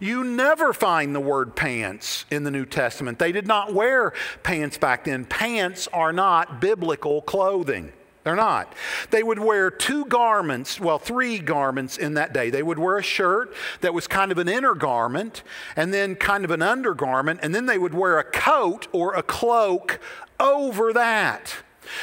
You 0.00 0.24
never 0.24 0.72
find 0.72 1.14
the 1.14 1.20
word 1.20 1.54
pants 1.54 2.24
in 2.30 2.44
the 2.44 2.50
New 2.50 2.66
Testament. 2.66 3.18
They 3.18 3.32
did 3.32 3.46
not 3.46 3.72
wear 3.72 4.12
pants 4.42 4.78
back 4.78 5.04
then. 5.04 5.24
Pants 5.24 5.88
are 5.92 6.12
not 6.12 6.60
biblical 6.60 7.22
clothing. 7.22 7.92
They're 8.24 8.36
not. 8.36 8.74
They 9.10 9.22
would 9.22 9.38
wear 9.38 9.70
two 9.70 10.04
garments, 10.04 10.80
well, 10.80 10.98
three 10.98 11.38
garments 11.38 11.96
in 11.96 12.14
that 12.14 12.34
day. 12.34 12.50
They 12.50 12.62
would 12.62 12.78
wear 12.78 12.98
a 12.98 13.02
shirt 13.02 13.54
that 13.80 13.94
was 13.94 14.06
kind 14.06 14.30
of 14.32 14.38
an 14.38 14.48
inner 14.48 14.74
garment, 14.74 15.42
and 15.76 15.94
then 15.94 16.14
kind 16.14 16.44
of 16.44 16.50
an 16.50 16.60
undergarment, 16.60 17.40
and 17.42 17.54
then 17.54 17.66
they 17.66 17.78
would 17.78 17.94
wear 17.94 18.18
a 18.18 18.24
coat 18.24 18.86
or 18.92 19.14
a 19.14 19.22
cloak 19.22 19.98
over 20.38 20.92
that. 20.92 21.54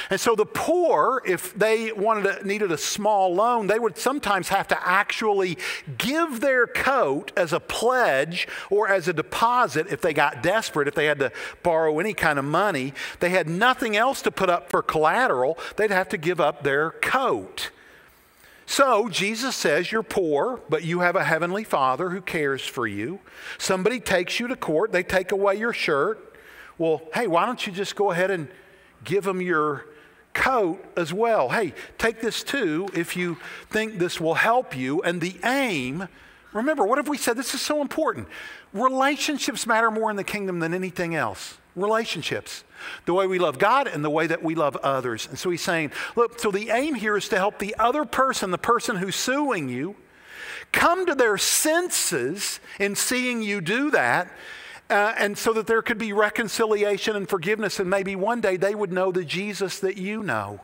And 0.09 0.19
so 0.19 0.35
the 0.35 0.45
poor, 0.45 1.21
if 1.25 1.53
they 1.53 1.91
wanted 1.91 2.39
to, 2.39 2.47
needed 2.47 2.71
a 2.71 2.77
small 2.77 3.33
loan, 3.33 3.67
they 3.67 3.79
would 3.79 3.97
sometimes 3.97 4.49
have 4.49 4.67
to 4.69 4.87
actually 4.87 5.57
give 5.97 6.39
their 6.39 6.67
coat 6.67 7.31
as 7.35 7.53
a 7.53 7.59
pledge 7.59 8.47
or 8.69 8.87
as 8.87 9.07
a 9.07 9.13
deposit 9.13 9.87
if 9.89 10.01
they 10.01 10.13
got 10.13 10.43
desperate, 10.43 10.87
if 10.87 10.95
they 10.95 11.05
had 11.05 11.19
to 11.19 11.31
borrow 11.63 11.99
any 11.99 12.13
kind 12.13 12.39
of 12.39 12.45
money. 12.45 12.93
They 13.19 13.29
had 13.29 13.47
nothing 13.47 13.95
else 13.95 14.21
to 14.23 14.31
put 14.31 14.49
up 14.49 14.69
for 14.69 14.81
collateral, 14.81 15.57
they'd 15.75 15.91
have 15.91 16.09
to 16.09 16.17
give 16.17 16.39
up 16.39 16.63
their 16.63 16.91
coat. 16.91 17.71
So 18.65 19.09
Jesus 19.09 19.55
says 19.55 19.91
you're 19.91 20.03
poor, 20.03 20.59
but 20.69 20.83
you 20.83 21.01
have 21.01 21.15
a 21.15 21.23
heavenly 21.23 21.63
Father 21.63 22.09
who 22.09 22.21
cares 22.21 22.65
for 22.65 22.87
you. 22.87 23.19
Somebody 23.57 23.99
takes 23.99 24.39
you 24.39 24.47
to 24.47 24.55
court, 24.55 24.91
they 24.91 25.03
take 25.03 25.31
away 25.31 25.55
your 25.55 25.73
shirt. 25.73 26.33
Well, 26.77 27.01
hey, 27.13 27.27
why 27.27 27.45
don't 27.45 27.65
you 27.65 27.71
just 27.71 27.95
go 27.95 28.11
ahead 28.11 28.31
and 28.31 28.49
give 29.05 29.23
them 29.23 29.41
your 29.41 29.85
coat 30.33 30.83
as 30.97 31.13
well. 31.13 31.49
Hey, 31.49 31.73
take 31.97 32.21
this 32.21 32.43
too 32.43 32.87
if 32.93 33.15
you 33.15 33.37
think 33.69 33.97
this 33.97 34.19
will 34.19 34.35
help 34.35 34.75
you. 34.75 35.01
And 35.01 35.21
the 35.21 35.37
aim, 35.43 36.07
remember, 36.51 36.85
what 36.85 36.97
have 36.97 37.07
we 37.07 37.17
said? 37.17 37.37
This 37.37 37.53
is 37.53 37.61
so 37.61 37.81
important. 37.81 38.27
Relationships 38.73 39.65
matter 39.65 39.89
more 39.89 40.11
in 40.11 40.17
the 40.17 40.23
kingdom 40.23 40.59
than 40.59 40.73
anything 40.73 41.15
else. 41.15 41.57
Relationships. 41.75 42.63
The 43.05 43.13
way 43.13 43.27
we 43.27 43.39
love 43.39 43.57
God 43.57 43.87
and 43.87 44.03
the 44.03 44.09
way 44.09 44.27
that 44.27 44.43
we 44.43 44.55
love 44.55 44.75
others. 44.77 45.27
And 45.27 45.39
so 45.39 45.49
he's 45.49 45.61
saying, 45.61 45.91
look, 46.15 46.39
so 46.39 46.51
the 46.51 46.69
aim 46.69 46.95
here 46.95 47.17
is 47.17 47.29
to 47.29 47.37
help 47.37 47.59
the 47.59 47.75
other 47.79 48.05
person, 48.05 48.51
the 48.51 48.57
person 48.57 48.97
who's 48.97 49.15
suing 49.15 49.69
you, 49.69 49.95
come 50.71 51.05
to 51.05 51.15
their 51.15 51.37
senses 51.37 52.59
in 52.79 52.95
seeing 52.95 53.41
you 53.41 53.61
do 53.61 53.91
that 53.91 54.29
uh, 54.89 55.13
and 55.17 55.37
so 55.37 55.53
that 55.53 55.67
there 55.67 55.81
could 55.81 55.97
be 55.97 56.13
reconciliation 56.13 57.15
and 57.15 57.27
forgiveness, 57.27 57.79
and 57.79 57.89
maybe 57.89 58.15
one 58.15 58.41
day 58.41 58.57
they 58.57 58.75
would 58.75 58.91
know 58.91 59.11
the 59.11 59.23
Jesus 59.23 59.79
that 59.79 59.97
you 59.97 60.21
know. 60.21 60.61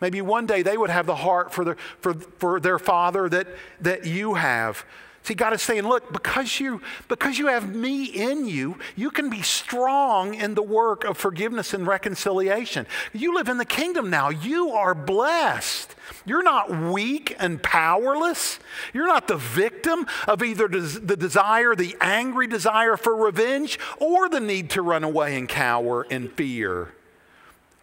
Maybe 0.00 0.22
one 0.22 0.46
day 0.46 0.62
they 0.62 0.76
would 0.76 0.90
have 0.90 1.06
the 1.06 1.16
heart 1.16 1.52
for, 1.52 1.64
the, 1.64 1.76
for, 2.00 2.14
for 2.14 2.60
their 2.60 2.78
father 2.78 3.28
that, 3.28 3.48
that 3.80 4.06
you 4.06 4.34
have. 4.34 4.84
See, 5.22 5.34
God 5.34 5.52
is 5.52 5.60
saying, 5.60 5.82
look, 5.86 6.12
because 6.12 6.60
you, 6.60 6.80
because 7.08 7.38
you 7.38 7.48
have 7.48 7.74
me 7.74 8.04
in 8.04 8.46
you, 8.46 8.78
you 8.96 9.10
can 9.10 9.28
be 9.28 9.42
strong 9.42 10.32
in 10.34 10.54
the 10.54 10.62
work 10.62 11.04
of 11.04 11.18
forgiveness 11.18 11.74
and 11.74 11.86
reconciliation. 11.86 12.86
You 13.12 13.34
live 13.34 13.48
in 13.48 13.58
the 13.58 13.66
kingdom 13.66 14.08
now. 14.08 14.30
You 14.30 14.70
are 14.70 14.94
blessed. 14.94 15.94
You're 16.24 16.42
not 16.42 16.70
weak 16.70 17.36
and 17.38 17.62
powerless. 17.62 18.60
You're 18.94 19.06
not 19.06 19.28
the 19.28 19.36
victim 19.36 20.06
of 20.26 20.42
either 20.42 20.66
the 20.66 21.16
desire, 21.16 21.74
the 21.74 21.96
angry 22.00 22.46
desire 22.46 22.96
for 22.96 23.14
revenge, 23.14 23.78
or 23.98 24.28
the 24.30 24.40
need 24.40 24.70
to 24.70 24.82
run 24.82 25.04
away 25.04 25.36
and 25.36 25.48
cower 25.48 26.04
in 26.04 26.30
fear. 26.30 26.94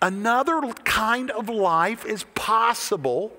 Another 0.01 0.61
kind 0.83 1.29
of 1.29 1.49
life 1.49 2.03
is 2.03 2.25
possible 2.33 3.31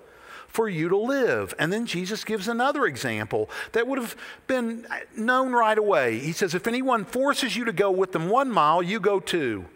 for 0.59 0.69
you 0.69 0.89
to 0.89 0.97
live. 0.97 1.55
And 1.57 1.73
then 1.73 1.87
Jesus 1.87 2.25
gives 2.25 2.49
another 2.49 2.85
example 2.85 3.49
that 3.71 3.87
would 3.87 3.97
have 3.97 4.17
been 4.49 4.89
known 5.17 5.53
right 5.53 5.79
away. 5.79 6.19
He 6.19 6.33
says, 6.33 6.53
If 6.53 6.67
anyone 6.67 7.05
forces 7.05 7.57
you 7.57 7.65
to 7.65 7.73
go 7.73 7.93
with 7.93 8.11
them 8.11 8.29
one 8.29 8.51
mile, 8.51 8.83
you 8.83 8.99
go 8.99 9.21
two. 9.21 9.67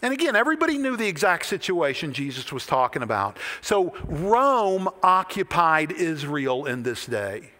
And 0.00 0.10
again, 0.10 0.34
everybody 0.34 0.78
knew 0.78 0.96
the 0.96 1.06
exact 1.06 1.44
situation 1.44 2.14
Jesus 2.14 2.50
was 2.50 2.64
talking 2.64 3.02
about. 3.02 3.36
So 3.60 3.94
Rome 4.06 4.88
occupied 5.02 5.92
Israel 5.92 6.64
in 6.64 6.82
this 6.82 7.04
day. 7.04 7.50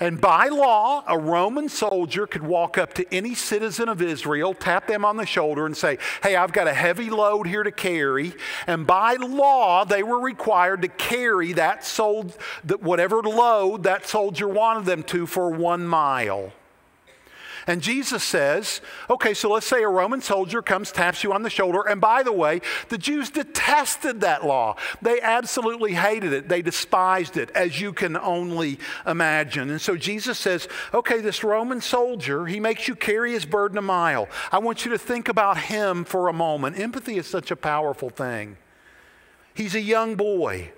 And 0.00 0.18
by 0.18 0.48
law, 0.48 1.04
a 1.06 1.18
Roman 1.18 1.68
soldier 1.68 2.26
could 2.26 2.42
walk 2.42 2.78
up 2.78 2.94
to 2.94 3.14
any 3.14 3.34
citizen 3.34 3.90
of 3.90 4.00
Israel, 4.00 4.54
tap 4.54 4.86
them 4.86 5.04
on 5.04 5.18
the 5.18 5.26
shoulder, 5.26 5.66
and 5.66 5.76
say, 5.76 5.98
Hey, 6.22 6.36
I've 6.36 6.52
got 6.52 6.66
a 6.66 6.74
heavy 6.74 7.10
load 7.10 7.46
here 7.46 7.62
to 7.62 7.70
carry. 7.70 8.32
And 8.66 8.86
by 8.86 9.16
law, 9.16 9.84
they 9.84 10.02
were 10.02 10.18
required 10.18 10.80
to 10.82 10.88
carry 10.88 11.52
that 11.52 11.84
sold, 11.84 12.32
whatever 12.80 13.22
load 13.22 13.82
that 13.82 14.06
soldier 14.06 14.48
wanted 14.48 14.86
them 14.86 15.02
to 15.04 15.26
for 15.26 15.50
one 15.50 15.86
mile. 15.86 16.52
And 17.70 17.80
Jesus 17.80 18.24
says, 18.24 18.80
okay, 19.08 19.32
so 19.32 19.48
let's 19.48 19.64
say 19.64 19.84
a 19.84 19.88
Roman 19.88 20.20
soldier 20.20 20.60
comes, 20.60 20.90
taps 20.90 21.22
you 21.22 21.32
on 21.32 21.44
the 21.44 21.50
shoulder. 21.50 21.82
And 21.88 22.00
by 22.00 22.24
the 22.24 22.32
way, 22.32 22.62
the 22.88 22.98
Jews 22.98 23.30
detested 23.30 24.22
that 24.22 24.44
law. 24.44 24.74
They 25.02 25.20
absolutely 25.20 25.92
hated 25.92 26.32
it. 26.32 26.48
They 26.48 26.62
despised 26.62 27.36
it, 27.36 27.48
as 27.52 27.80
you 27.80 27.92
can 27.92 28.16
only 28.16 28.80
imagine. 29.06 29.70
And 29.70 29.80
so 29.80 29.96
Jesus 29.96 30.36
says, 30.36 30.66
okay, 30.92 31.20
this 31.20 31.44
Roman 31.44 31.80
soldier, 31.80 32.46
he 32.46 32.58
makes 32.58 32.88
you 32.88 32.96
carry 32.96 33.34
his 33.34 33.46
burden 33.46 33.78
a 33.78 33.82
mile. 33.82 34.28
I 34.50 34.58
want 34.58 34.84
you 34.84 34.90
to 34.90 34.98
think 34.98 35.28
about 35.28 35.56
him 35.56 36.02
for 36.04 36.26
a 36.26 36.32
moment. 36.32 36.76
Empathy 36.76 37.18
is 37.18 37.28
such 37.28 37.52
a 37.52 37.56
powerful 37.56 38.10
thing. 38.10 38.56
He's 39.54 39.76
a 39.76 39.80
young 39.80 40.16
boy. 40.16 40.72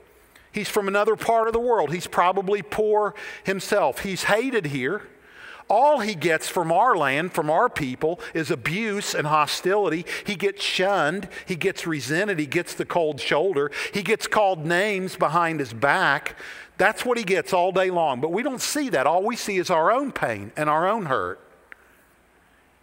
He's 0.53 0.69
from 0.69 0.89
another 0.89 1.17
part 1.17 1.47
of 1.47 1.55
the 1.55 1.59
world. 1.59 1.91
He's 1.91 2.07
probably 2.07 2.61
poor 2.61 3.15
himself. 3.45 4.01
He's 4.01 4.25
hated 4.25 4.67
here. 4.67 5.09
All 5.73 6.01
he 6.01 6.15
gets 6.15 6.51
from 6.51 6.71
our 6.71 6.95
land, 6.95 7.33
from 7.33 7.49
our 7.49 7.71
people, 7.71 8.21
is 8.35 8.51
abuse 8.51 9.15
and 9.15 9.27
hostility. 9.27 10.05
He 10.27 10.35
gets 10.35 10.63
shunned. 10.63 11.31
He 11.47 11.57
gets 11.57 11.87
resented. 11.87 12.39
He 12.39 12.45
gets 12.45 12.75
the 12.75 12.85
cold 12.85 13.19
shoulder. 13.19 13.71
He 13.95 14.03
gets 14.03 14.27
called 14.27 14.67
names 14.67 15.17
behind 15.17 15.61
his 15.61 15.73
back. 15.73 16.37
That's 16.77 17.07
what 17.07 17.17
he 17.17 17.25
gets 17.25 17.55
all 17.55 17.73
day 17.73 17.91
long. 17.91 18.21
But 18.21 18.33
we 18.33 18.43
don't 18.43 18.61
see 18.61 18.91
that. 18.91 19.07
All 19.07 19.25
we 19.25 19.35
see 19.35 19.57
is 19.57 19.71
our 19.71 19.91
own 19.91 20.13
pain 20.13 20.53
and 20.59 20.69
our 20.69 20.87
own 20.87 21.07
hurt. 21.07 21.41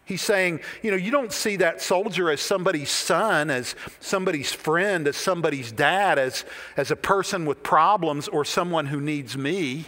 He's 0.03 0.23
saying, 0.23 0.61
you 0.81 0.89
know, 0.89 0.97
you 0.97 1.11
don't 1.11 1.31
see 1.31 1.57
that 1.57 1.83
soldier 1.83 2.31
as 2.31 2.41
somebody's 2.41 2.89
son, 2.89 3.51
as 3.51 3.75
somebody's 3.99 4.51
friend, 4.51 5.07
as 5.07 5.15
somebody's 5.15 5.71
dad, 5.71 6.17
as, 6.17 6.43
as 6.75 6.89
a 6.89 6.95
person 6.95 7.45
with 7.45 7.61
problems 7.61 8.27
or 8.27 8.43
someone 8.43 8.87
who 8.87 8.99
needs 8.99 9.37
me. 9.37 9.85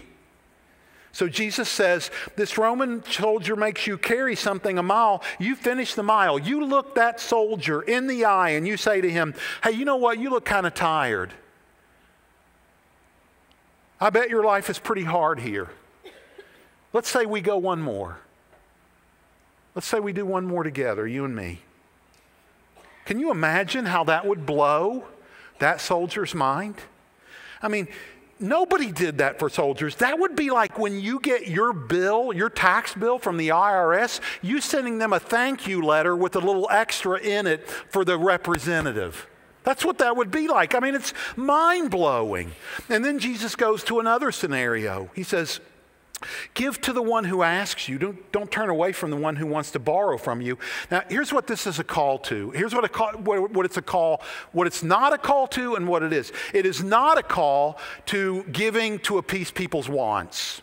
So 1.12 1.28
Jesus 1.28 1.70
says, 1.70 2.10
This 2.36 2.58
Roman 2.58 3.04
soldier 3.06 3.56
makes 3.56 3.86
you 3.86 3.98
carry 3.98 4.36
something 4.36 4.78
a 4.78 4.84
mile. 4.84 5.24
You 5.40 5.56
finish 5.56 5.94
the 5.94 6.04
mile. 6.04 6.40
You 6.40 6.66
look 6.66 6.96
that 6.96 7.20
soldier 7.20 7.82
in 7.82 8.08
the 8.08 8.26
eye 8.26 8.52
and 8.52 8.68
you 8.68 8.78
say 8.78 9.02
to 9.02 9.10
him, 9.10 9.34
Hey, 9.64 9.72
you 9.72 9.86
know 9.86 9.98
what? 9.98 10.20
You 10.20 10.30
look 10.30 10.46
kind 10.46 10.66
of 10.66 10.74
tired. 10.74 11.34
I 14.00 14.10
bet 14.10 14.30
your 14.30 14.44
life 14.44 14.70
is 14.70 14.80
pretty 14.80 15.04
hard 15.04 15.40
here. 15.40 15.70
Let's 16.94 17.10
say 17.10 17.26
we 17.26 17.42
go 17.42 17.58
one 17.58 17.82
more. 17.82 18.20
Let's 19.76 19.88
say 19.88 20.00
we 20.00 20.12
do 20.12 20.26
one 20.26 20.46
more 20.46 20.64
together, 20.64 21.08
you 21.08 21.24
and 21.24 21.36
me. 21.36 21.62
Can 23.06 23.20
you 23.20 23.32
imagine 23.32 23.86
how 23.86 24.04
that 24.06 24.26
would 24.26 24.46
blow 24.46 25.06
that 25.60 25.82
soldier's 25.82 26.34
mind? 26.34 26.76
I 27.62 27.68
mean, 27.68 27.88
nobody 28.42 28.92
did 28.92 29.20
that 29.20 29.40
for 29.40 29.50
soldiers. 29.50 29.96
That 29.98 30.20
would 30.20 30.36
be 30.36 30.50
like 30.50 30.78
when 30.78 31.00
you 31.00 31.20
get 31.20 31.48
your 31.48 31.74
bill, 31.74 32.34
your 32.34 32.50
tax 32.50 32.94
bill 32.94 33.20
from 33.20 33.38
the 33.38 33.50
IRS, 33.50 34.20
you 34.42 34.62
sending 34.62 34.98
them 34.98 35.14
a 35.14 35.20
thank 35.20 35.68
you 35.68 35.84
letter 35.84 36.16
with 36.16 36.36
a 36.36 36.40
little 36.40 36.68
extra 36.72 37.20
in 37.20 37.48
it 37.48 37.70
for 37.70 38.04
the 38.04 38.18
representative. 38.18 39.28
That's 39.64 39.86
what 39.86 40.00
that 40.00 40.18
would 40.18 40.32
be 40.32 40.48
like. 40.48 40.74
I 40.74 40.80
mean, 40.80 40.96
it's 40.96 41.14
mind 41.36 41.92
blowing. 41.92 42.52
And 42.90 43.06
then 43.06 43.20
Jesus 43.20 43.56
goes 43.56 43.84
to 43.86 44.00
another 44.00 44.32
scenario. 44.32 45.12
He 45.14 45.24
says, 45.24 45.60
Give 46.54 46.80
to 46.82 46.94
the 46.94 47.02
one 47.02 47.24
who 47.24 47.44
asks 47.44 47.88
you. 47.88 47.98
Don't, 47.98 48.32
don't 48.32 48.52
turn 48.52 48.70
away 48.70 48.92
from 48.92 49.10
the 49.10 49.18
one 49.18 49.36
who 49.36 49.48
wants 49.48 49.72
to 49.72 49.80
borrow 49.80 50.18
from 50.18 50.42
you. 50.42 50.58
Now, 50.90 51.04
here's 51.10 51.34
what 51.34 51.48
this 51.48 51.68
is 51.68 51.80
a 51.80 51.84
call 51.84 52.20
to. 52.20 52.52
Here's 52.52 52.74
what, 52.74 52.84
a 52.84 52.90
call, 52.90 53.14
what, 53.14 53.52
what 53.52 53.66
it's 53.66 53.78
a 53.78 53.82
call, 53.82 54.22
what 54.52 54.68
it's 54.68 54.84
not 54.84 55.14
a 55.14 55.18
call 55.18 55.48
to, 55.48 55.76
and 55.76 55.88
what 55.88 56.04
it 56.04 56.14
is. 56.14 56.32
It 56.54 56.66
is 56.66 56.84
not 56.84 57.18
a 57.18 57.24
call 57.24 57.80
to 58.08 58.44
giving 58.52 59.00
to 59.00 59.18
appease 59.18 59.52
people's 59.52 59.90
wants. 59.90 60.62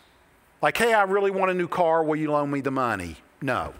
Like, 0.61 0.77
hey, 0.77 0.93
I 0.93 1.03
really 1.03 1.31
want 1.31 1.51
a 1.51 1.53
new 1.53 1.67
car. 1.67 2.03
Will 2.03 2.17
you 2.17 2.31
loan 2.31 2.51
me 2.51 2.61
the 2.61 2.71
money? 2.71 3.17
No. 3.41 3.73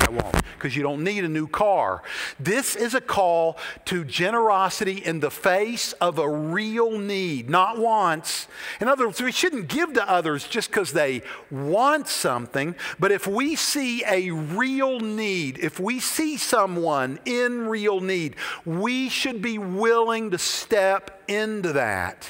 I 0.00 0.10
won't, 0.10 0.34
because 0.54 0.74
you 0.74 0.82
don't 0.82 1.04
need 1.04 1.24
a 1.24 1.28
new 1.28 1.46
car. 1.46 2.02
This 2.38 2.74
is 2.74 2.94
a 2.94 3.00
call 3.00 3.58
to 3.86 4.04
generosity 4.04 4.98
in 4.98 5.20
the 5.20 5.30
face 5.30 5.92
of 5.94 6.18
a 6.18 6.28
real 6.28 6.98
need, 6.98 7.48
not 7.48 7.78
wants. 7.78 8.48
In 8.80 8.88
other 8.88 9.06
words, 9.06 9.20
we 9.20 9.32
shouldn't 9.32 9.68
give 9.68 9.92
to 9.94 10.10
others 10.10 10.46
just 10.48 10.70
because 10.70 10.92
they 10.92 11.22
want 11.50 12.08
something, 12.08 12.74
but 12.98 13.12
if 13.12 13.26
we 13.26 13.56
see 13.56 14.02
a 14.04 14.30
real 14.30 15.00
need, 15.00 15.58
if 15.58 15.78
we 15.78 16.00
see 16.00 16.36
someone 16.36 17.18
in 17.24 17.68
real 17.68 18.00
need, 18.00 18.36
we 18.64 19.08
should 19.08 19.42
be 19.42 19.58
willing 19.58 20.30
to 20.30 20.38
step 20.38 21.22
into 21.28 21.72
that. 21.74 22.28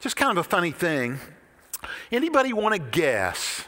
Just 0.00 0.16
kind 0.16 0.30
of 0.30 0.38
a 0.38 0.48
funny 0.48 0.70
thing. 0.70 1.18
Anybody 2.12 2.52
want 2.52 2.74
to 2.74 2.78
guess? 2.78 3.64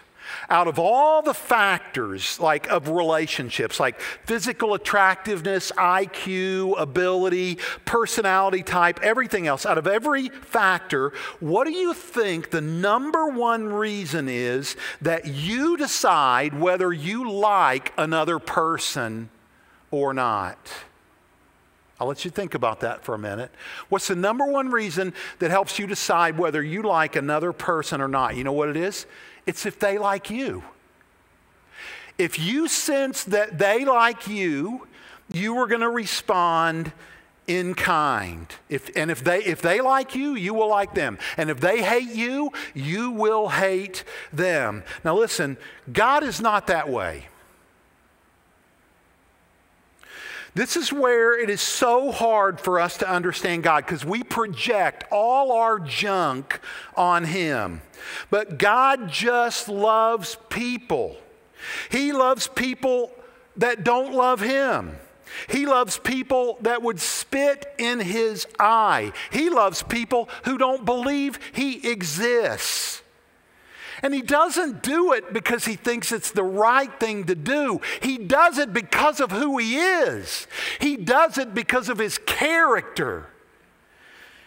Out 0.49 0.69
of 0.69 0.79
all 0.79 1.23
the 1.23 1.35
factors 1.35 2.39
like 2.41 2.69
of 2.69 2.89
relationships 2.89 3.81
like 3.81 4.01
physical 4.01 4.75
attractiveness 4.75 5.73
iq 5.73 6.81
ability 6.81 7.59
personality 7.85 8.63
type 8.63 9.01
everything 9.03 9.47
else 9.47 9.67
out 9.67 9.79
of 9.79 9.87
every 9.87 10.29
factor 10.29 11.13
what 11.41 11.65
do 11.65 11.73
you 11.73 11.93
think 11.93 12.51
the 12.51 12.61
number 12.61 13.29
one 13.29 13.73
reason 13.73 14.29
is 14.29 14.77
that 15.01 15.27
you 15.27 15.77
decide 15.77 16.59
whether 16.59 16.93
you 16.93 17.31
like 17.31 17.93
another 17.97 18.39
person 18.39 19.29
or 19.91 20.15
not 20.15 20.59
I'll 21.99 22.07
let 22.07 22.25
you 22.25 22.31
think 22.31 22.55
about 22.55 22.81
that 22.81 23.03
for 23.05 23.15
a 23.15 23.19
minute. 23.19 23.51
What's 23.89 24.09
the 24.09 24.17
number 24.17 24.45
one 24.45 24.71
reason 24.71 25.15
that 25.39 25.51
helps 25.51 25.79
you 25.79 25.87
decide 25.87 26.37
whether 26.37 26.63
you 26.63 26.83
like 26.83 27.17
another 27.17 27.53
person 27.53 28.03
or 28.03 28.09
not? 28.09 28.37
You 28.37 28.45
know 28.45 28.53
what 28.53 28.69
it 28.69 28.77
is? 28.77 29.07
It's 29.47 29.65
if 29.65 29.79
they 29.79 29.99
like 29.99 30.31
you. 30.31 30.65
If 32.19 32.39
you 32.39 32.69
sense 32.69 33.25
that 33.25 33.59
they 33.59 33.85
like 33.85 34.27
you, 34.27 34.87
you 35.31 35.57
are 35.59 35.67
going 35.67 35.81
to 35.83 35.91
respond 35.91 36.93
in 37.47 37.75
kind. 37.75 38.47
If, 38.69 38.95
and 38.97 39.11
if 39.11 39.23
they, 39.23 39.45
if 39.45 39.63
they 39.63 39.81
like 39.81 40.15
you, 40.15 40.35
you 40.35 40.55
will 40.55 40.69
like 40.69 40.95
them. 40.95 41.19
And 41.37 41.51
if 41.51 41.61
they 41.61 41.83
hate 41.83 42.15
you, 42.15 42.53
you 42.75 43.11
will 43.11 43.49
hate 43.49 44.05
them. 44.33 44.83
Now, 45.05 45.17
listen, 45.17 45.57
God 45.93 46.25
is 46.25 46.41
not 46.41 46.67
that 46.67 46.89
way. 46.89 47.29
This 50.57 50.75
is 50.75 50.91
where 50.91 51.39
it 51.39 51.51
is 51.51 51.61
so 51.61 52.11
hard 52.11 52.59
for 52.59 52.81
us 52.81 52.97
to 52.97 53.09
understand 53.09 53.63
God 53.63 53.85
because 53.85 54.07
we 54.07 54.23
project 54.23 55.05
all 55.13 55.53
our 55.53 55.79
junk 55.79 56.61
on 56.97 57.25
Him. 57.25 57.83
But 58.31 58.57
God 58.57 59.11
just 59.11 59.69
loves 59.69 60.39
people. 60.49 61.19
He 61.91 62.15
loves 62.15 62.49
people 62.49 63.11
that 63.59 63.85
don't 63.85 64.15
love 64.15 64.41
Him. 64.41 64.97
He 65.47 65.67
loves 65.67 65.99
people 65.99 66.57
that 66.63 66.81
would 66.81 67.01
spit 67.01 67.67
in 67.77 68.01
His 68.01 68.47
eye. 68.59 69.13
He 69.31 69.51
loves 69.51 69.83
people 69.83 70.31
who 70.45 70.57
don't 70.57 70.87
believe 70.87 71.39
He 71.53 71.87
exists. 71.87 73.03
And 74.03 74.13
he 74.13 74.23
doesn't 74.23 74.83
do 74.83 75.13
it 75.13 75.33
because 75.33 75.65
he 75.65 75.77
thinks 75.77 76.13
it's 76.13 76.31
the 76.31 76.45
right 76.45 76.93
thing 77.01 77.25
to 77.25 77.35
do. 77.35 77.81
He 78.01 78.19
does 78.19 78.59
it 78.59 78.73
because 78.73 79.21
of 79.21 79.31
who 79.31 79.59
he 79.59 79.77
is. 79.77 80.47
He 80.81 80.97
does 80.97 81.39
it 81.39 81.55
because 81.55 81.89
of 81.89 81.99
his 81.99 82.19
character. 82.19 83.29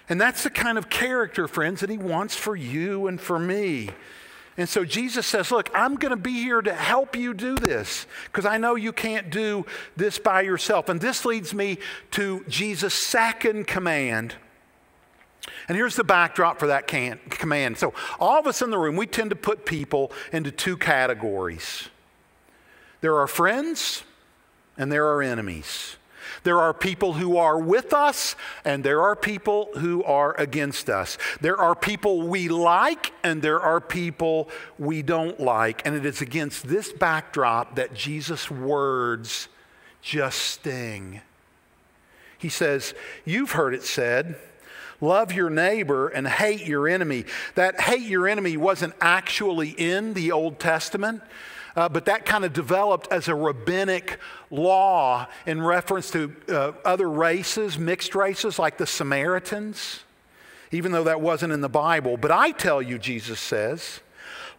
And 0.08 0.20
that's 0.20 0.44
the 0.44 0.50
kind 0.50 0.78
of 0.78 0.90
character, 0.90 1.48
friends, 1.48 1.82
that 1.82 1.90
he 1.90 1.98
wants 1.98 2.36
for 2.36 2.56
you 2.56 3.08
and 3.08 3.20
for 3.20 3.40
me. 3.40 3.90
And 4.58 4.68
so 4.68 4.84
Jesus 4.84 5.26
says, 5.26 5.52
Look, 5.52 5.70
I'm 5.74 5.96
going 5.96 6.10
to 6.10 6.18
be 6.18 6.34
here 6.34 6.62
to 6.62 6.74
help 6.74 7.16
you 7.16 7.34
do 7.34 7.56
this 7.56 8.06
because 8.26 8.46
I 8.46 8.58
know 8.58 8.76
you 8.76 8.92
can't 8.92 9.30
do 9.30 9.66
this 9.96 10.20
by 10.20 10.42
yourself. 10.42 10.90
And 10.90 11.00
this 11.00 11.26
leads 11.26 11.54
me 11.54 11.78
to 12.12 12.44
Jesus' 12.50 12.94
second 12.94 13.68
command 13.68 14.36
and 15.70 15.78
here's 15.78 15.96
the 15.96 16.04
backdrop 16.04 16.60
for 16.60 16.68
that 16.68 16.88
can, 16.88 17.20
command. 17.30 17.78
So, 17.78 17.94
all 18.20 18.40
of 18.40 18.48
us 18.48 18.62
in 18.62 18.72
the 18.72 18.78
room, 18.78 18.98
we 18.98 19.08
tend 19.08 19.30
to 19.30 19.36
put 19.38 19.66
people 19.66 20.12
into 20.34 20.52
two 20.52 20.76
categories 20.76 21.88
there 23.02 23.18
are 23.18 23.28
friends 23.28 24.04
and 24.78 24.92
there 24.92 25.08
are 25.08 25.22
enemies. 25.22 25.96
There 26.44 26.60
are 26.60 26.74
people 26.74 27.14
who 27.14 27.38
are 27.38 27.60
with 27.60 27.94
us, 27.94 28.36
and 28.64 28.84
there 28.84 29.02
are 29.02 29.16
people 29.16 29.70
who 29.76 30.04
are 30.04 30.40
against 30.40 30.90
us. 30.90 31.18
There 31.42 31.58
are 31.58 31.76
people 31.76 32.28
we 32.28 32.48
like, 32.48 33.12
and 33.24 33.42
there 33.42 33.60
are 33.60 33.82
people 33.82 34.50
we 34.78 35.02
don't 35.02 35.40
like. 35.40 35.86
And 35.86 35.96
it 35.96 36.06
is 36.06 36.22
against 36.22 36.68
this 36.68 36.94
backdrop 36.94 37.76
that 37.76 37.94
Jesus' 37.94 38.50
words 38.50 39.50
just 40.02 40.40
sting. 40.40 41.22
He 42.38 42.50
says, 42.50 42.94
You've 43.26 43.52
heard 43.52 43.74
it 43.74 43.84
said, 43.84 44.38
Love 45.02 45.32
your 45.32 45.50
neighbor 45.50 46.10
and 46.10 46.28
hate 46.28 46.66
your 46.66 46.88
enemy. 46.88 47.26
That 47.56 47.80
hate 47.80 48.02
your 48.02 48.28
enemy 48.28 48.58
wasn't 48.58 48.94
actually 49.00 49.70
in 49.70 50.14
the 50.14 50.32
Old 50.32 50.60
Testament. 50.60 51.22
Uh, 51.76 51.88
but 51.88 52.06
that 52.06 52.26
kind 52.26 52.44
of 52.44 52.52
developed 52.52 53.08
as 53.12 53.28
a 53.28 53.36
rabbinic 53.36 54.20
law 54.50 55.28
in 55.46 55.62
reference 55.62 56.12
to 56.12 56.36
uh, 56.50 56.74
other 56.84 57.10
races, 57.10 57.78
mixed 57.78 58.16
races 58.16 58.60
like 58.60 58.78
the 58.78 58.88
Samaritans, 58.88 60.04
even 60.72 60.92
though 60.92 61.06
that 61.06 61.22
wasn't 61.22 61.54
in 61.54 61.62
the 61.62 61.70
Bible. 61.70 62.18
But 62.18 62.32
I 62.32 62.52
tell 62.52 62.82
you, 62.82 62.98
Jesus 62.98 63.40
says, 63.40 64.02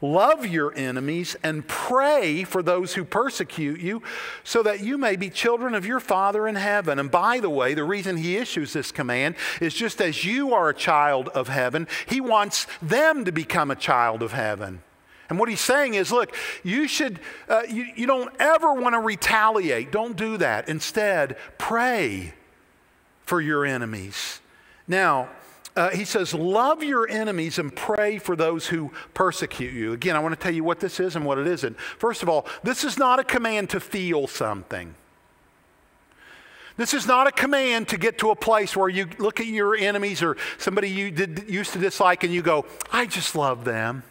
Love 0.03 0.47
your 0.47 0.73
enemies 0.75 1.37
and 1.43 1.67
pray 1.69 2.43
for 2.43 2.63
those 2.63 2.95
who 2.95 3.05
persecute 3.05 3.81
you 3.81 4.03
so 4.43 4.63
that 4.63 4.81
you 4.81 4.97
may 4.97 5.15
be 5.15 5.29
children 5.29 5.75
of 5.75 5.85
your 5.85 6.01
Father 6.01 6.49
in 6.49 6.55
heaven. 6.55 6.99
And 6.99 7.11
by 7.11 7.39
the 7.39 7.51
way, 7.51 7.75
the 7.75 7.85
reason 7.85 8.17
he 8.17 8.37
issues 8.37 8.73
this 8.73 8.93
command 8.93 9.35
is 9.61 9.75
just 9.75 10.01
as 10.01 10.25
you 10.25 10.55
are 10.55 10.71
a 10.71 10.75
child 10.75 11.29
of 11.29 11.49
heaven, 11.49 11.87
he 12.07 12.21
wants 12.21 12.67
them 12.81 13.27
to 13.27 13.33
become 13.33 13.71
a 13.71 13.77
child 13.77 14.23
of 14.23 14.33
heaven. 14.33 14.83
And 15.29 15.39
what 15.39 15.49
he's 15.49 15.61
saying 15.61 15.95
is, 15.95 16.11
look, 16.11 16.35
you 16.65 16.89
should, 16.89 17.21
uh, 17.49 17.63
you, 17.69 17.87
you 17.95 18.07
don't 18.07 18.35
ever 18.41 18.73
want 18.73 18.95
to 18.95 19.01
retaliate. 19.01 19.93
Don't 19.93 20.17
do 20.17 20.39
that. 20.39 20.69
Instead, 20.69 21.37
pray 21.57 22.35
for 23.23 23.41
your 23.41 23.65
enemies. 23.65 24.41
Now, 24.89 25.29
uh, 25.77 25.91
he 25.91 26.05
says, 26.05 26.35
Love 26.35 26.83
your 26.83 27.09
enemies 27.09 27.59
and 27.59 27.75
pray 27.75 28.19
for 28.19 28.37
those 28.37 28.67
who 28.67 28.93
persecute 29.15 29.73
you. 29.73 29.93
Again, 29.93 30.17
I 30.17 30.19
want 30.19 30.35
to 30.35 30.41
tell 30.41 30.53
you 30.53 30.65
what 30.65 30.81
this 30.81 31.01
is 31.01 31.17
and 31.17 31.25
what 31.25 31.39
it 31.39 31.47
isn't. 31.47 31.79
First 31.79 32.23
of 32.23 32.29
all, 32.29 32.47
this 32.63 32.85
is 32.85 32.99
not 32.99 33.19
a 33.19 33.25
command 33.25 33.71
to 33.71 33.81
feel 33.81 34.27
something. 34.27 34.95
This 36.77 36.95
is 36.95 37.07
not 37.07 37.27
a 37.27 37.33
command 37.33 37.89
to 37.89 37.99
get 37.99 38.19
to 38.19 38.31
a 38.31 38.37
place 38.37 38.75
where 38.77 38.89
you 38.89 39.07
look 39.19 39.39
at 39.39 39.47
your 39.47 39.77
enemies 39.77 40.23
or 40.23 40.37
somebody 40.57 40.89
you 40.89 41.11
did, 41.11 41.45
used 41.49 41.75
to 41.75 41.79
dislike 41.79 42.25
and 42.25 42.33
you 42.33 42.41
go, 42.41 42.65
I 42.91 43.07
just 43.07 43.35
love 43.35 43.65
them. 43.65 44.03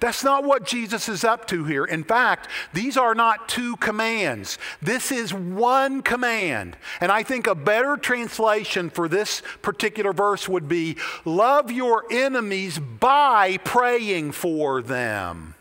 That's 0.00 0.24
not 0.24 0.44
what 0.44 0.64
Jesus 0.64 1.08
is 1.08 1.24
up 1.24 1.46
to 1.48 1.64
here. 1.64 1.84
In 1.84 2.04
fact, 2.04 2.48
these 2.72 2.96
are 2.96 3.14
not 3.14 3.48
two 3.48 3.76
commands. 3.76 4.58
This 4.80 5.10
is 5.12 5.32
one 5.32 6.02
command. 6.02 6.76
And 7.00 7.10
I 7.10 7.22
think 7.22 7.46
a 7.46 7.54
better 7.54 7.96
translation 7.96 8.90
for 8.90 9.08
this 9.08 9.42
particular 9.62 10.12
verse 10.12 10.48
would 10.48 10.68
be 10.68 10.96
love 11.24 11.70
your 11.70 12.04
enemies 12.10 12.78
by 12.78 13.58
praying 13.58 14.32
for 14.32 14.82
them. 14.82 15.53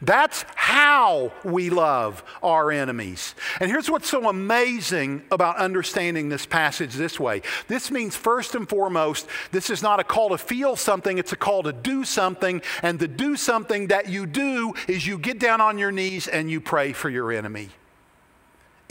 That's 0.00 0.44
how 0.54 1.32
we 1.44 1.70
love 1.70 2.22
our 2.42 2.70
enemies. 2.70 3.34
And 3.60 3.70
here's 3.70 3.90
what's 3.90 4.08
so 4.08 4.28
amazing 4.28 5.22
about 5.30 5.56
understanding 5.56 6.28
this 6.28 6.46
passage 6.46 6.94
this 6.94 7.18
way 7.18 7.42
this 7.68 7.90
means, 7.90 8.16
first 8.16 8.54
and 8.54 8.68
foremost, 8.68 9.26
this 9.50 9.70
is 9.70 9.82
not 9.82 10.00
a 10.00 10.04
call 10.04 10.30
to 10.30 10.38
feel 10.38 10.76
something, 10.76 11.18
it's 11.18 11.32
a 11.32 11.36
call 11.36 11.62
to 11.64 11.72
do 11.72 12.04
something. 12.04 12.62
And 12.82 12.98
to 13.00 13.08
do 13.08 13.36
something 13.36 13.88
that 13.88 14.08
you 14.08 14.26
do 14.26 14.74
is 14.88 15.06
you 15.06 15.18
get 15.18 15.38
down 15.38 15.60
on 15.60 15.78
your 15.78 15.92
knees 15.92 16.28
and 16.28 16.50
you 16.50 16.60
pray 16.60 16.92
for 16.92 17.08
your 17.10 17.32
enemy 17.32 17.70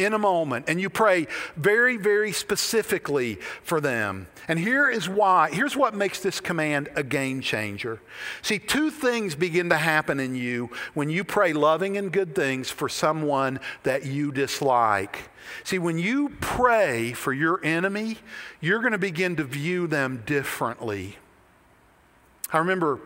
in 0.04 0.14
a 0.14 0.20
moment 0.20 0.66
and 0.68 0.80
you 0.80 0.90
pray 0.90 1.28
very, 1.56 1.98
very 1.98 2.32
specifically 2.32 3.36
for 3.64 3.82
them. 3.82 4.28
And 4.48 4.60
here 4.60 4.90
is 4.90 5.08
why. 5.08 5.50
Here's 5.52 5.76
what 5.76 5.94
makes 5.94 6.20
this 6.22 6.40
command 6.40 6.90
a 6.96 7.04
game 7.04 7.42
changer. 7.42 8.02
See, 8.42 8.60
two 8.60 8.90
things 8.90 9.36
begin 9.36 9.70
to 9.70 9.78
happen 9.78 10.20
in 10.20 10.36
you 10.36 10.70
when 10.94 11.10
you 11.10 11.24
pray 11.24 11.54
loving 11.54 11.98
and 11.98 12.12
good 12.12 12.36
things 12.36 12.70
for 12.70 12.90
someone 12.90 13.60
that 13.84 14.06
you 14.06 14.32
dislike. 14.32 15.30
See, 15.64 15.80
when 15.80 15.98
you 15.98 16.30
pray 16.42 17.14
for 17.14 17.34
your 17.34 17.64
enemy, 17.64 18.18
you're 18.60 18.80
going 18.80 18.92
to 18.92 18.98
begin 18.98 19.36
to 19.38 19.44
view 19.44 19.88
them 19.88 20.24
differently. 20.26 21.18
I 22.52 22.58
remember 22.58 23.00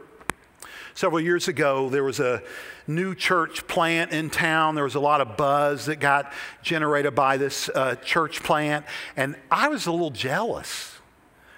several 0.95 1.21
years 1.21 1.47
ago, 1.47 1.89
there 1.89 2.03
was 2.03 2.19
a 2.19 2.41
new 2.87 3.13
church 3.13 3.67
plant 3.67 4.11
in 4.11 4.31
town. 4.31 4.73
There 4.73 4.83
was 4.83 4.95
a 4.95 4.99
lot 4.99 5.21
of 5.21 5.37
buzz 5.37 5.85
that 5.85 5.97
got 5.97 6.33
generated 6.63 7.13
by 7.13 7.37
this 7.37 7.69
uh, 7.69 7.95
church 7.95 8.41
plant, 8.41 8.85
and 9.15 9.35
I 9.51 9.67
was 9.67 9.85
a 9.85 9.91
little 9.91 10.09
jealous. 10.09 10.93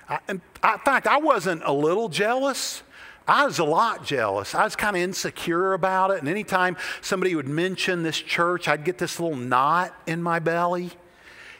I, 0.10 0.20
in 0.28 0.42
fact, 0.64 1.08
I 1.08 1.18
wasn't 1.18 1.62
a 1.64 1.72
little 1.72 2.10
jealous. 2.10 2.84
I 3.28 3.46
was 3.46 3.60
a 3.60 3.66
lot 3.66 4.06
jealous. 4.06 4.56
I 4.56 4.64
was 4.64 4.76
kind 4.76 4.96
of 4.96 5.02
insecure 5.02 5.74
about 5.74 6.12
it. 6.12 6.20
And 6.20 6.30
anytime 6.30 6.78
somebody 7.02 7.36
would 7.36 7.48
mention 7.48 8.04
this 8.04 8.18
church, 8.18 8.70
I'd 8.70 8.86
get 8.86 8.98
this 8.98 9.20
little 9.20 9.36
knot 9.36 9.94
in 10.08 10.24
my 10.24 10.40
belly, 10.40 10.92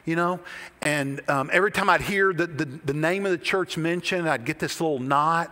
you 0.06 0.16
know? 0.16 0.40
And 0.82 1.30
um, 1.30 1.50
every 1.52 1.74
time 1.74 1.90
I'd 1.90 2.02
hear 2.02 2.32
the, 2.32 2.48
the, 2.48 2.66
the, 2.66 2.94
name 2.94 3.26
of 3.26 3.34
the 3.34 3.38
church 3.38 3.78
mentioned, 3.78 4.30
I'd 4.30 4.46
get 4.46 4.60
this 4.60 4.80
little 4.80 5.00
knot. 5.00 5.52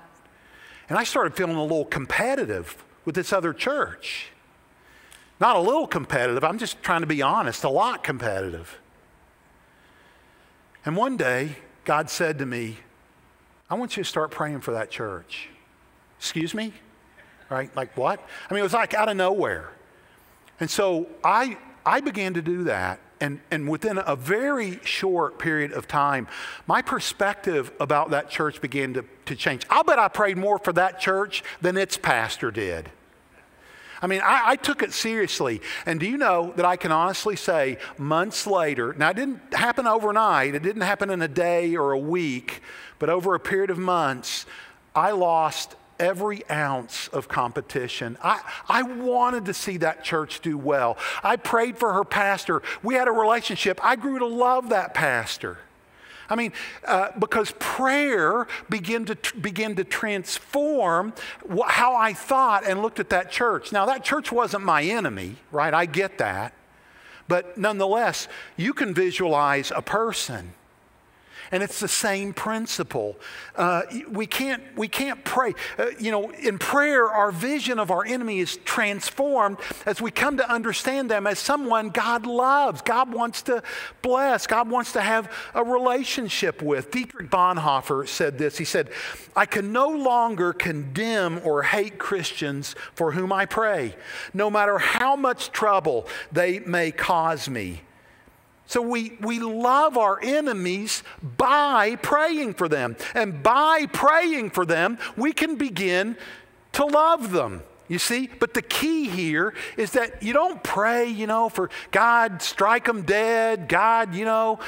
And 0.89 0.97
I 0.97 1.03
started 1.03 1.35
feeling 1.35 1.55
a 1.55 1.61
little 1.61 1.85
competitive 1.85 2.83
with 3.05 3.15
this 3.15 3.33
other 3.33 3.53
church. 3.53 4.27
Not 5.39 5.55
a 5.55 5.59
little 5.59 5.87
competitive, 5.87 6.43
I'm 6.43 6.57
just 6.57 6.81
trying 6.81 7.01
to 7.01 7.07
be 7.07 7.21
honest, 7.21 7.63
a 7.63 7.69
lot 7.69 8.03
competitive. 8.03 8.79
And 10.85 10.95
one 10.95 11.17
day, 11.17 11.57
God 11.83 12.09
said 12.09 12.39
to 12.39 12.45
me, 12.45 12.77
I 13.69 13.75
want 13.75 13.97
you 13.97 14.03
to 14.03 14.09
start 14.09 14.31
praying 14.31 14.61
for 14.61 14.71
that 14.71 14.91
church. 14.91 15.49
Excuse 16.19 16.53
me? 16.53 16.73
Right? 17.49 17.75
Like 17.75 17.97
what? 17.97 18.19
I 18.49 18.53
mean, 18.53 18.59
it 18.59 18.63
was 18.63 18.73
like 18.73 18.93
out 18.93 19.09
of 19.09 19.17
nowhere. 19.17 19.71
And 20.59 20.69
so 20.69 21.07
I, 21.23 21.57
I 21.85 22.01
began 22.01 22.35
to 22.35 22.41
do 22.41 22.65
that. 22.65 22.99
And, 23.21 23.39
and 23.49 23.69
within 23.69 23.97
a 23.97 24.15
very 24.15 24.79
short 24.83 25.39
period 25.39 25.71
of 25.71 25.87
time, 25.87 26.27
my 26.67 26.81
perspective 26.81 27.71
about 27.79 28.09
that 28.09 28.29
church 28.29 28.59
began 28.59 28.93
to, 28.95 29.05
to 29.25 29.35
change. 29.35 29.65
I'll 29.69 29.85
bet 29.85 29.99
I 29.99 30.09
prayed 30.09 30.37
more 30.37 30.59
for 30.59 30.73
that 30.73 30.99
church 30.99 31.43
than 31.61 31.77
its 31.77 31.97
pastor 31.97 32.51
did. 32.51 32.89
I 34.01 34.07
mean, 34.07 34.21
I, 34.21 34.41
I, 34.49 34.55
took 34.57 34.83
it 34.83 34.91
seriously. 34.91 35.61
And 35.85 35.99
do 35.99 36.05
you 36.05 36.17
know 36.17 36.53
that 36.57 36.65
I 36.65 36.75
can 36.75 36.91
honestly 36.91 37.35
say, 37.35 37.77
months 37.97 38.45
later, 38.45 38.93
now 38.97 39.09
it 39.09 39.15
didn't 39.15 39.53
happen 39.53 39.87
overnight, 39.87 40.53
it 40.53 40.63
didn't 40.63 40.81
happen 40.81 41.09
in 41.09 41.21
a 41.21 41.27
day 41.27 41.75
or 41.75 41.91
a 41.91 41.97
week, 41.97 42.61
but 42.99 43.09
over 43.09 43.33
a 43.33 43.39
period 43.39 43.69
of 43.69 43.77
months, 43.77 44.45
I 44.93 45.11
lost 45.11 45.75
every 45.99 46.47
ounce 46.49 47.07
of 47.09 47.27
competition. 47.27 48.17
I, 48.23 48.41
I 48.67 48.83
wanted 48.83 49.45
to 49.45 49.53
see 49.53 49.77
that 49.77 50.03
church 50.03 50.41
do 50.41 50.57
well. 50.57 50.97
I 51.23 51.35
prayed 51.35 51.77
for 51.77 51.93
her 51.93 52.03
pastor. 52.03 52.61
We 52.83 52.95
had 52.95 53.07
a 53.07 53.11
relationship. 53.11 53.79
I 53.83 53.95
grew 53.95 54.19
to 54.19 54.25
love 54.25 54.69
that 54.69 54.93
pastor. 54.93 55.59
I 56.29 56.35
mean, 56.35 56.53
uh, 56.87 57.09
because 57.19 57.53
prayer 57.59 58.47
began 58.69 59.05
to, 59.05 59.17
begin 59.39 59.75
to 59.75 59.83
transform 59.83 61.13
how 61.67 61.95
I 61.95 62.13
thought 62.13 62.65
and 62.65 62.81
looked 62.81 62.99
at 62.99 63.09
that 63.09 63.31
church. 63.31 63.71
Now, 63.71 63.85
that 63.85 64.03
church 64.03 64.31
wasn't 64.31 64.63
my 64.63 64.83
enemy, 64.83 65.35
right? 65.51 65.73
I 65.73 65.85
get 65.85 66.17
that. 66.17 66.53
But 67.27 67.57
nonetheless, 67.57 68.27
you 68.57 68.73
can 68.73 68.93
visualize 68.93 69.71
a 69.75 69.81
person 69.81 70.53
and 71.51 71.63
it's 71.63 71.79
the 71.79 71.87
same 71.87 72.33
principle. 72.33 73.17
Uh, 73.55 73.83
we, 74.09 74.25
can't, 74.25 74.63
we 74.75 74.87
can't 74.87 75.23
pray. 75.23 75.53
Uh, 75.77 75.87
you 75.99 76.11
know, 76.11 76.29
in 76.31 76.57
prayer, 76.57 77.09
our 77.09 77.31
vision 77.31 77.79
of 77.79 77.91
our 77.91 78.05
enemy 78.05 78.39
is 78.39 78.57
transformed 78.57 79.57
as 79.85 80.01
we 80.01 80.11
come 80.11 80.37
to 80.37 80.49
understand 80.49 81.09
them 81.09 81.27
as 81.27 81.39
someone 81.39 81.89
God 81.89 82.25
loves, 82.25 82.81
God 82.81 83.13
wants 83.13 83.41
to 83.43 83.63
bless, 84.01 84.47
God 84.47 84.69
wants 84.69 84.93
to 84.93 85.01
have 85.01 85.31
a 85.53 85.63
relationship 85.63 86.61
with. 86.61 86.91
Dietrich 86.91 87.29
Bonhoeffer 87.29 88.07
said 88.07 88.37
this 88.37 88.57
He 88.57 88.65
said, 88.65 88.89
I 89.35 89.45
can 89.45 89.71
no 89.71 89.89
longer 89.89 90.53
condemn 90.53 91.41
or 91.43 91.63
hate 91.63 91.97
Christians 91.97 92.75
for 92.93 93.11
whom 93.11 93.31
I 93.31 93.45
pray, 93.45 93.95
no 94.33 94.49
matter 94.49 94.77
how 94.77 95.15
much 95.15 95.51
trouble 95.51 96.07
they 96.31 96.59
may 96.59 96.91
cause 96.91 97.49
me. 97.49 97.81
So 98.67 98.81
we, 98.81 99.17
we 99.21 99.39
love 99.39 99.97
our 99.97 100.19
enemies 100.21 101.03
by 101.37 101.97
praying 101.97 102.55
for 102.55 102.67
them. 102.67 102.95
And 103.13 103.43
by 103.43 103.87
praying 103.91 104.51
for 104.51 104.65
them, 104.65 104.97
we 105.15 105.33
can 105.33 105.55
begin 105.55 106.17
to 106.73 106.85
love 106.85 107.31
them. 107.31 107.63
You 107.87 107.99
see? 107.99 108.27
But 108.39 108.55
the 108.55 108.63
key 108.63 109.07
here 109.09 109.53
is 109.77 109.91
that 109.91 110.23
you 110.23 110.33
don't 110.33 110.63
pray, 110.63 111.07
you 111.07 111.27
know, 111.27 111.49
for 111.49 111.69
God, 111.91 112.41
strike 112.41 112.85
them 112.85 113.03
dead, 113.03 113.67
God, 113.69 114.15
you 114.15 114.25
know, 114.25 114.59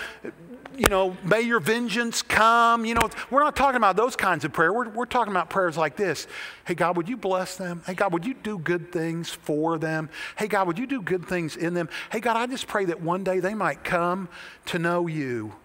you 0.78 0.90
know, 0.90 1.18
may 1.24 1.42
your 1.42 1.60
vengeance 1.60 2.22
come. 2.22 2.86
You 2.86 2.94
know, 2.94 3.10
we're 3.32 3.44
not 3.44 3.56
talking 3.56 3.78
about 3.78 3.96
those 3.96 4.16
kinds 4.16 4.46
of 4.46 4.54
prayer. 4.54 4.72
We're, 4.72 4.90
we're 4.90 5.06
talking 5.06 5.34
about 5.34 5.50
prayers 5.50 5.76
like 5.76 5.96
this. 5.96 6.28
Hey, 6.66 6.76
God, 6.76 6.96
would 6.98 7.10
you 7.10 7.18
bless 7.18 7.58
them? 7.58 7.82
Hey, 7.86 7.96
God, 7.96 8.14
would 8.14 8.26
you 8.26 8.36
do 8.36 8.60
good 8.60 8.92
things 8.92 9.32
for 9.32 9.80
them? 9.80 10.10
Hey, 10.38 10.48
God, 10.48 10.68
would 10.68 10.78
you 10.78 10.86
do 10.86 11.02
good 11.02 11.26
things 11.28 11.56
in 11.56 11.74
them? 11.74 11.90
Hey, 12.12 12.20
God, 12.20 12.38
I 12.38 12.46
just 12.46 12.68
pray 12.68 12.86
that 12.86 13.02
one 13.02 13.24
day 13.24 13.40
they 13.40 13.56
might 13.56 13.84
come 13.84 14.30
to 14.68 14.78
know 14.78 15.08
you. 15.08 15.56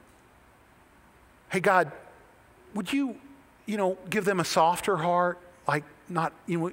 Hey, 1.50 1.60
God, 1.60 1.92
would 2.74 2.90
you, 2.90 3.16
you 3.66 3.76
know, 3.76 3.98
give 4.08 4.24
them 4.24 4.40
a 4.40 4.44
softer 4.44 4.96
heart? 4.96 5.38
Like, 5.68 5.84
not, 6.08 6.32
you 6.46 6.58
know, 6.58 6.72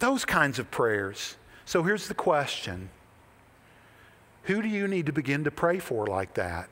those 0.00 0.24
kinds 0.24 0.58
of 0.58 0.70
prayers. 0.72 1.36
So 1.64 1.84
here's 1.84 2.08
the 2.08 2.14
question 2.14 2.90
Who 4.44 4.60
do 4.62 4.68
you 4.68 4.88
need 4.88 5.06
to 5.06 5.12
begin 5.12 5.44
to 5.44 5.52
pray 5.52 5.78
for 5.78 6.08
like 6.08 6.34
that? 6.34 6.68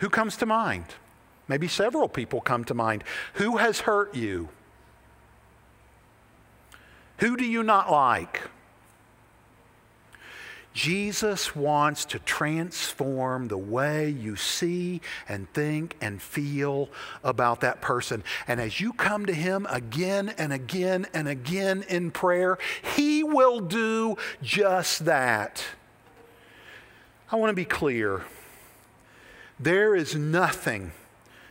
Who 0.00 0.08
comes 0.08 0.36
to 0.38 0.46
mind? 0.46 0.86
Maybe 1.46 1.68
several 1.68 2.08
people 2.08 2.40
come 2.40 2.64
to 2.64 2.74
mind. 2.74 3.04
Who 3.34 3.58
has 3.58 3.80
hurt 3.80 4.14
you? 4.14 4.48
Who 7.18 7.36
do 7.36 7.44
you 7.44 7.62
not 7.62 7.90
like? 7.90 8.42
Jesus 10.72 11.54
wants 11.56 12.04
to 12.06 12.18
transform 12.20 13.48
the 13.48 13.58
way 13.58 14.08
you 14.08 14.36
see 14.36 15.00
and 15.28 15.52
think 15.52 15.96
and 16.00 16.22
feel 16.22 16.88
about 17.24 17.60
that 17.60 17.82
person. 17.82 18.22
And 18.46 18.60
as 18.60 18.80
you 18.80 18.92
come 18.92 19.26
to 19.26 19.34
Him 19.34 19.66
again 19.68 20.30
and 20.38 20.52
again 20.52 21.08
and 21.12 21.28
again 21.28 21.84
in 21.88 22.10
prayer, 22.10 22.56
He 22.96 23.22
will 23.24 23.60
do 23.60 24.16
just 24.40 25.04
that. 25.04 25.64
I 27.30 27.36
want 27.36 27.50
to 27.50 27.54
be 27.54 27.64
clear. 27.64 28.22
There 29.60 29.94
is 29.94 30.16
nothing, 30.16 30.92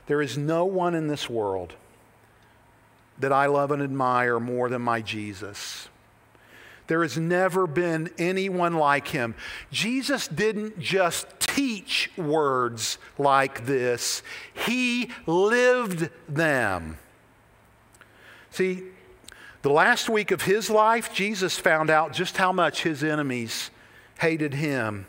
there 0.07 0.21
is 0.21 0.37
no 0.37 0.65
one 0.65 0.95
in 0.95 1.07
this 1.07 1.29
world 1.29 1.73
that 3.19 3.31
I 3.31 3.45
love 3.45 3.71
and 3.71 3.83
admire 3.83 4.39
more 4.39 4.67
than 4.67 4.81
my 4.81 5.01
Jesus. 5.01 5.89
There 6.87 7.03
has 7.03 7.19
never 7.19 7.67
been 7.67 8.09
anyone 8.17 8.73
like 8.73 9.09
him. 9.09 9.35
Jesus 9.71 10.27
didn't 10.27 10.79
just 10.79 11.27
teach 11.39 12.09
words 12.17 12.97
like 13.19 13.67
this, 13.67 14.23
he 14.65 15.11
lived 15.27 16.09
them. 16.27 16.97
See, 18.49 18.83
the 19.61 19.69
last 19.69 20.09
week 20.09 20.31
of 20.31 20.41
his 20.41 20.69
life, 20.69 21.13
Jesus 21.13 21.59
found 21.59 21.91
out 21.91 22.13
just 22.13 22.37
how 22.37 22.51
much 22.51 22.81
his 22.81 23.03
enemies 23.03 23.69
hated 24.19 24.55
him. 24.55 25.05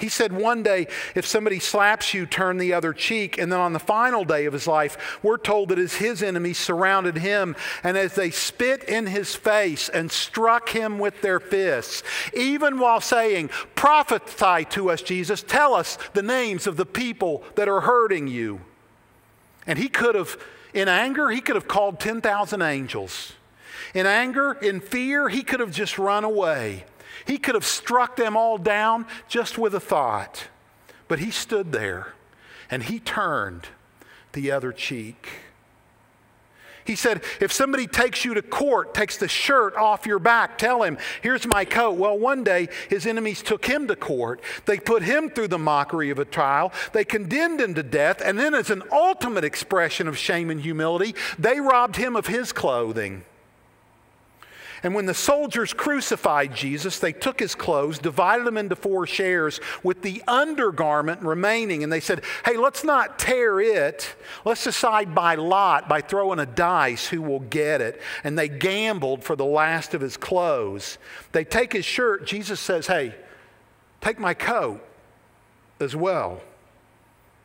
He 0.00 0.08
said 0.08 0.32
one 0.32 0.62
day, 0.62 0.86
if 1.14 1.26
somebody 1.26 1.58
slaps 1.58 2.14
you, 2.14 2.26
turn 2.26 2.56
the 2.56 2.72
other 2.72 2.92
cheek. 2.92 3.38
And 3.38 3.52
then 3.52 3.60
on 3.60 3.72
the 3.72 3.78
final 3.78 4.24
day 4.24 4.46
of 4.46 4.52
his 4.52 4.66
life, 4.66 5.20
we're 5.22 5.36
told 5.36 5.68
that 5.68 5.78
as 5.78 5.94
his 5.94 6.22
enemies 6.22 6.58
surrounded 6.58 7.18
him, 7.18 7.54
and 7.82 7.98
as 7.98 8.14
they 8.14 8.30
spit 8.30 8.84
in 8.84 9.06
his 9.06 9.34
face 9.36 9.88
and 9.88 10.10
struck 10.10 10.70
him 10.70 10.98
with 10.98 11.20
their 11.20 11.40
fists, 11.40 12.02
even 12.34 12.78
while 12.78 13.00
saying, 13.00 13.50
Prophesy 13.74 14.64
to 14.70 14.90
us, 14.90 15.02
Jesus, 15.02 15.42
tell 15.42 15.74
us 15.74 15.98
the 16.14 16.22
names 16.22 16.66
of 16.66 16.76
the 16.76 16.86
people 16.86 17.44
that 17.54 17.68
are 17.68 17.82
hurting 17.82 18.26
you. 18.26 18.60
And 19.66 19.78
he 19.78 19.88
could 19.88 20.14
have, 20.14 20.36
in 20.72 20.88
anger, 20.88 21.30
he 21.30 21.40
could 21.40 21.56
have 21.56 21.68
called 21.68 22.00
10,000 22.00 22.62
angels. 22.62 23.34
In 23.94 24.06
anger, 24.06 24.52
in 24.52 24.80
fear, 24.80 25.28
he 25.28 25.42
could 25.42 25.60
have 25.60 25.72
just 25.72 25.98
run 25.98 26.24
away. 26.24 26.84
He 27.24 27.38
could 27.38 27.54
have 27.54 27.66
struck 27.66 28.16
them 28.16 28.36
all 28.36 28.58
down 28.58 29.06
just 29.28 29.58
with 29.58 29.74
a 29.74 29.80
thought. 29.80 30.48
But 31.08 31.18
he 31.18 31.30
stood 31.30 31.72
there 31.72 32.14
and 32.70 32.84
he 32.84 33.00
turned 33.00 33.68
the 34.32 34.50
other 34.50 34.72
cheek. 34.72 35.28
He 36.84 36.96
said, 36.96 37.22
if 37.40 37.52
somebody 37.52 37.86
takes 37.86 38.24
you 38.24 38.34
to 38.34 38.42
court, 38.42 38.94
takes 38.94 39.16
the 39.16 39.28
shirt 39.28 39.76
off 39.76 40.06
your 40.06 40.18
back, 40.18 40.58
tell 40.58 40.82
him, 40.82 40.98
here's 41.22 41.46
my 41.46 41.64
coat. 41.64 41.92
Well, 41.92 42.18
one 42.18 42.42
day 42.42 42.68
his 42.88 43.06
enemies 43.06 43.42
took 43.42 43.66
him 43.66 43.86
to 43.86 43.94
court. 43.94 44.40
They 44.66 44.78
put 44.78 45.02
him 45.02 45.30
through 45.30 45.48
the 45.48 45.58
mockery 45.58 46.10
of 46.10 46.18
a 46.18 46.24
trial. 46.24 46.72
They 46.92 47.04
condemned 47.04 47.60
him 47.60 47.74
to 47.74 47.82
death. 47.82 48.20
And 48.24 48.38
then, 48.38 48.54
as 48.54 48.70
an 48.70 48.82
ultimate 48.90 49.44
expression 49.44 50.08
of 50.08 50.18
shame 50.18 50.50
and 50.50 50.60
humility, 50.60 51.14
they 51.38 51.60
robbed 51.60 51.96
him 51.96 52.16
of 52.16 52.26
his 52.26 52.52
clothing. 52.52 53.24
And 54.82 54.94
when 54.94 55.06
the 55.06 55.14
soldiers 55.14 55.74
crucified 55.74 56.54
Jesus, 56.54 56.98
they 56.98 57.12
took 57.12 57.38
his 57.38 57.54
clothes, 57.54 57.98
divided 57.98 58.46
them 58.46 58.56
into 58.56 58.76
four 58.76 59.06
shares 59.06 59.60
with 59.82 60.02
the 60.02 60.22
undergarment 60.26 61.20
remaining. 61.22 61.82
And 61.82 61.92
they 61.92 62.00
said, 62.00 62.22
hey, 62.44 62.56
let's 62.56 62.82
not 62.82 63.18
tear 63.18 63.60
it. 63.60 64.14
Let's 64.44 64.64
decide 64.64 65.14
by 65.14 65.34
lot, 65.34 65.88
by 65.88 66.00
throwing 66.00 66.38
a 66.38 66.46
dice, 66.46 67.06
who 67.06 67.20
will 67.20 67.40
get 67.40 67.80
it. 67.80 68.00
And 68.24 68.38
they 68.38 68.48
gambled 68.48 69.22
for 69.22 69.36
the 69.36 69.44
last 69.44 69.92
of 69.92 70.00
his 70.00 70.16
clothes. 70.16 70.98
They 71.32 71.44
take 71.44 71.72
his 71.72 71.84
shirt. 71.84 72.26
Jesus 72.26 72.60
says, 72.60 72.86
hey, 72.86 73.14
take 74.00 74.18
my 74.18 74.34
coat 74.34 74.82
as 75.78 75.94
well. 75.94 76.40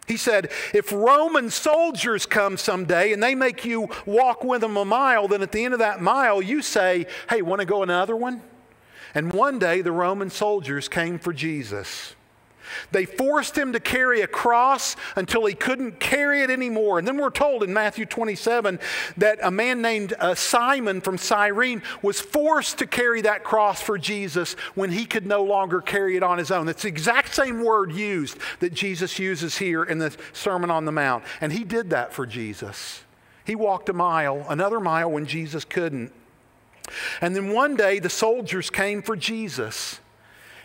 He 0.08 0.18
said, 0.18 0.52
if 0.74 0.92
Roman 0.92 1.50
soldiers 1.50 2.26
come 2.26 2.58
someday 2.58 3.12
and 3.12 3.24
they 3.24 3.34
make 3.34 3.66
you 3.66 3.90
walk 4.06 4.44
with 4.44 4.62
them 4.62 4.78
a 4.78 4.86
mile, 4.86 5.28
then 5.28 5.42
at 5.42 5.52
the 5.52 5.66
end 5.66 5.74
of 5.74 5.80
that 5.80 6.02
mile, 6.02 6.42
you 6.42 6.62
say, 6.62 7.08
hey, 7.30 7.42
want 7.42 7.62
to 7.62 7.66
go 7.66 7.82
another 7.82 8.16
one? 8.16 8.42
And 9.16 9.34
one 9.34 9.58
day 9.58 9.82
the 9.82 9.92
Roman 9.92 10.30
soldiers 10.30 10.88
came 10.88 11.18
for 11.18 11.34
Jesus. 11.34 12.16
They 12.92 13.06
forced 13.06 13.58
him 13.58 13.74
to 13.74 13.80
carry 13.80 14.22
a 14.22 14.28
cross 14.28 14.96
until 15.16 15.46
he 15.46 15.54
couldn't 15.54 16.00
carry 16.00 16.42
it 16.42 16.50
anymore. 16.50 17.00
And 17.00 17.08
then 17.08 17.18
we're 17.18 17.30
told 17.30 17.64
in 17.64 17.74
Matthew 17.74 18.06
27 18.06 18.80
that 19.18 19.40
a 19.42 19.52
man 19.52 19.82
named 19.82 20.14
uh, 20.20 20.36
Simon 20.36 21.02
from 21.02 21.18
Cyrene 21.18 21.82
was 22.02 22.22
forced 22.22 22.78
to 22.80 22.88
carry 22.88 23.22
that 23.22 23.44
cross 23.44 23.82
for 23.82 23.98
Jesus 23.98 24.54
when 24.76 24.92
he 24.92 25.06
could 25.06 25.26
no 25.26 25.44
longer 25.44 25.82
carry 25.82 26.16
it 26.16 26.24
on 26.24 26.38
his 26.38 26.52
own. 26.52 26.68
It's 26.68 26.84
the 26.84 26.90
exact 26.90 27.34
same 27.34 27.64
word 27.64 27.92
used 27.92 28.38
that 28.60 28.74
Jesus 28.74 29.20
uses 29.20 29.58
here 29.58 29.84
in 29.84 29.98
the 29.98 30.16
Sermon 30.34 30.72
on 30.72 30.86
the 30.86 30.92
Mount. 30.92 31.24
And 31.42 31.54
he 31.54 31.64
did 31.64 31.90
that 31.92 32.14
for 32.14 32.26
Jesus. 32.26 33.04
He 33.46 33.56
walked 33.56 33.90
a 33.90 33.94
mile, 33.94 34.46
another 34.50 34.80
mile 34.80 35.12
when 35.12 35.26
Jesus 35.26 35.64
couldn't. 35.64 36.12
And 37.22 37.36
then 37.36 37.52
one 37.52 37.76
day 37.76 38.00
the 38.00 38.10
soldiers 38.10 38.70
came 38.70 39.02
for 39.02 39.16
Jesus. 39.16 40.00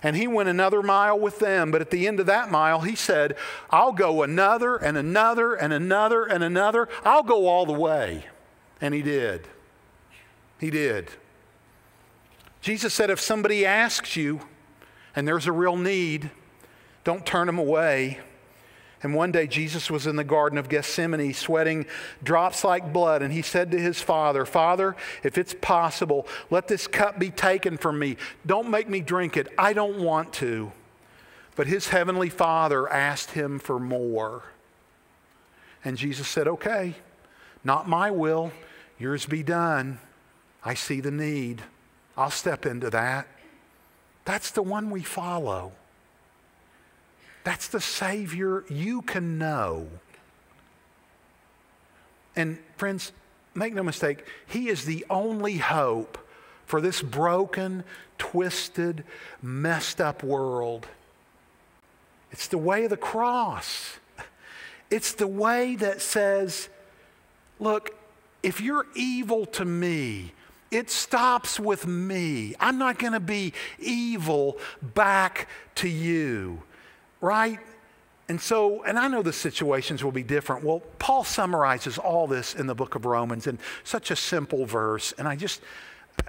And 0.02 0.16
he 0.16 0.26
went 0.26 0.48
another 0.48 0.82
mile 0.82 1.18
with 1.18 1.38
them. 1.38 1.70
But 1.70 1.80
at 1.80 1.90
the 1.90 2.06
end 2.06 2.20
of 2.20 2.26
that 2.26 2.50
mile, 2.50 2.80
he 2.80 2.94
said, 2.94 3.36
I'll 3.70 3.92
go 3.92 4.22
another 4.22 4.76
and 4.76 4.96
another 4.96 5.54
and 5.54 5.72
another 5.72 6.24
and 6.24 6.42
another. 6.42 6.88
I'll 7.04 7.22
go 7.22 7.46
all 7.46 7.66
the 7.66 7.72
way. 7.72 8.26
And 8.80 8.94
he 8.94 9.02
did. 9.02 9.46
He 10.58 10.70
did. 10.70 11.10
Jesus 12.60 12.94
said, 12.94 13.10
if 13.10 13.20
somebody 13.20 13.64
asks 13.64 14.16
you 14.16 14.40
and 15.16 15.26
there's 15.26 15.46
a 15.46 15.52
real 15.52 15.76
need, 15.76 16.30
don't 17.04 17.24
turn 17.24 17.46
them 17.46 17.58
away. 17.58 18.20
And 19.02 19.14
one 19.14 19.32
day 19.32 19.46
Jesus 19.46 19.90
was 19.90 20.06
in 20.06 20.16
the 20.16 20.24
Garden 20.24 20.58
of 20.58 20.68
Gethsemane 20.68 21.32
sweating 21.32 21.86
drops 22.22 22.64
like 22.64 22.92
blood, 22.92 23.22
and 23.22 23.32
he 23.32 23.40
said 23.40 23.70
to 23.70 23.78
his 23.78 24.00
father, 24.00 24.44
Father, 24.44 24.94
if 25.22 25.38
it's 25.38 25.54
possible, 25.54 26.26
let 26.50 26.68
this 26.68 26.86
cup 26.86 27.18
be 27.18 27.30
taken 27.30 27.78
from 27.78 27.98
me. 27.98 28.16
Don't 28.44 28.68
make 28.68 28.88
me 28.88 29.00
drink 29.00 29.36
it. 29.36 29.48
I 29.56 29.72
don't 29.72 30.00
want 30.00 30.34
to. 30.34 30.72
But 31.56 31.66
his 31.66 31.88
heavenly 31.88 32.28
father 32.28 32.88
asked 32.88 33.30
him 33.30 33.58
for 33.58 33.78
more. 33.78 34.42
And 35.82 35.96
Jesus 35.96 36.28
said, 36.28 36.46
Okay, 36.46 36.94
not 37.64 37.88
my 37.88 38.10
will, 38.10 38.52
yours 38.98 39.24
be 39.24 39.42
done. 39.42 39.98
I 40.62 40.74
see 40.74 41.00
the 41.00 41.10
need. 41.10 41.62
I'll 42.16 42.30
step 42.30 42.66
into 42.66 42.90
that. 42.90 43.26
That's 44.26 44.50
the 44.50 44.62
one 44.62 44.90
we 44.90 45.02
follow. 45.02 45.72
That's 47.44 47.68
the 47.68 47.80
Savior 47.80 48.64
you 48.68 49.02
can 49.02 49.38
know. 49.38 49.88
And 52.36 52.58
friends, 52.76 53.12
make 53.54 53.74
no 53.74 53.82
mistake, 53.82 54.24
He 54.46 54.68
is 54.68 54.84
the 54.84 55.04
only 55.10 55.58
hope 55.58 56.18
for 56.66 56.80
this 56.80 57.02
broken, 57.02 57.84
twisted, 58.18 59.04
messed 59.42 60.00
up 60.00 60.22
world. 60.22 60.86
It's 62.30 62.46
the 62.46 62.58
way 62.58 62.84
of 62.84 62.90
the 62.90 62.96
cross. 62.96 63.98
It's 64.90 65.12
the 65.12 65.26
way 65.26 65.76
that 65.76 66.00
says, 66.00 66.68
look, 67.58 67.96
if 68.42 68.60
you're 68.60 68.86
evil 68.94 69.46
to 69.46 69.64
me, 69.64 70.32
it 70.70 70.90
stops 70.90 71.58
with 71.58 71.86
me. 71.86 72.54
I'm 72.60 72.78
not 72.78 72.98
going 72.98 73.12
to 73.12 73.20
be 73.20 73.52
evil 73.78 74.58
back 74.80 75.48
to 75.76 75.88
you 75.88 76.62
right? 77.20 77.58
And 78.28 78.40
so, 78.40 78.84
and 78.84 78.98
I 78.98 79.08
know 79.08 79.22
the 79.22 79.32
situations 79.32 80.04
will 80.04 80.12
be 80.12 80.22
different. 80.22 80.64
Well, 80.64 80.82
Paul 81.00 81.24
summarizes 81.24 81.98
all 81.98 82.28
this 82.28 82.54
in 82.54 82.68
the 82.68 82.74
book 82.74 82.94
of 82.94 83.04
Romans 83.04 83.46
in 83.48 83.58
such 83.82 84.12
a 84.12 84.16
simple 84.16 84.66
verse, 84.66 85.12
and 85.18 85.26
I 85.26 85.34
just, 85.34 85.60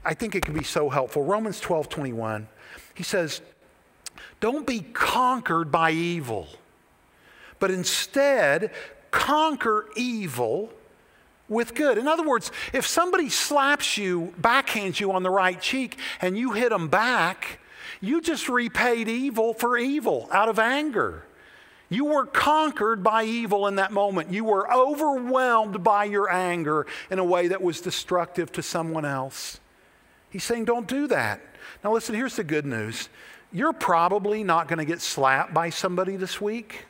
I 0.03 0.15
think 0.15 0.33
it 0.33 0.43
can 0.43 0.55
be 0.55 0.63
so 0.63 0.89
helpful. 0.89 1.23
Romans 1.23 1.59
12 1.59 1.89
21, 1.89 2.47
he 2.95 3.03
says, 3.03 3.41
Don't 4.39 4.65
be 4.65 4.79
conquered 4.79 5.71
by 5.71 5.91
evil, 5.91 6.47
but 7.59 7.69
instead 7.69 8.71
conquer 9.11 9.85
evil 9.95 10.71
with 11.47 11.75
good. 11.75 11.99
In 11.99 12.07
other 12.07 12.27
words, 12.27 12.51
if 12.73 12.87
somebody 12.87 13.29
slaps 13.29 13.97
you, 13.97 14.33
backhands 14.41 14.99
you 14.99 15.11
on 15.11 15.21
the 15.21 15.29
right 15.29 15.61
cheek, 15.61 15.97
and 16.19 16.35
you 16.35 16.53
hit 16.53 16.69
them 16.69 16.87
back, 16.87 17.59
you 18.01 18.19
just 18.19 18.49
repaid 18.49 19.07
evil 19.07 19.53
for 19.53 19.77
evil 19.77 20.27
out 20.31 20.49
of 20.49 20.59
anger. 20.59 21.23
You 21.89 22.05
were 22.05 22.25
conquered 22.25 23.03
by 23.03 23.25
evil 23.25 23.67
in 23.67 23.75
that 23.75 23.91
moment. 23.91 24.31
You 24.31 24.45
were 24.45 24.71
overwhelmed 24.73 25.83
by 25.83 26.05
your 26.05 26.31
anger 26.31 26.87
in 27.09 27.19
a 27.19 27.23
way 27.23 27.47
that 27.49 27.61
was 27.61 27.81
destructive 27.81 28.51
to 28.53 28.63
someone 28.63 29.05
else. 29.05 29.59
He's 30.29 30.43
saying, 30.43 30.65
don't 30.65 30.87
do 30.87 31.07
that. 31.07 31.41
Now, 31.83 31.93
listen, 31.93 32.15
here's 32.15 32.37
the 32.37 32.43
good 32.43 32.65
news. 32.65 33.09
You're 33.51 33.73
probably 33.73 34.43
not 34.43 34.69
going 34.69 34.79
to 34.79 34.85
get 34.85 35.01
slapped 35.01 35.53
by 35.53 35.69
somebody 35.69 36.15
this 36.15 36.39
week. 36.39 36.85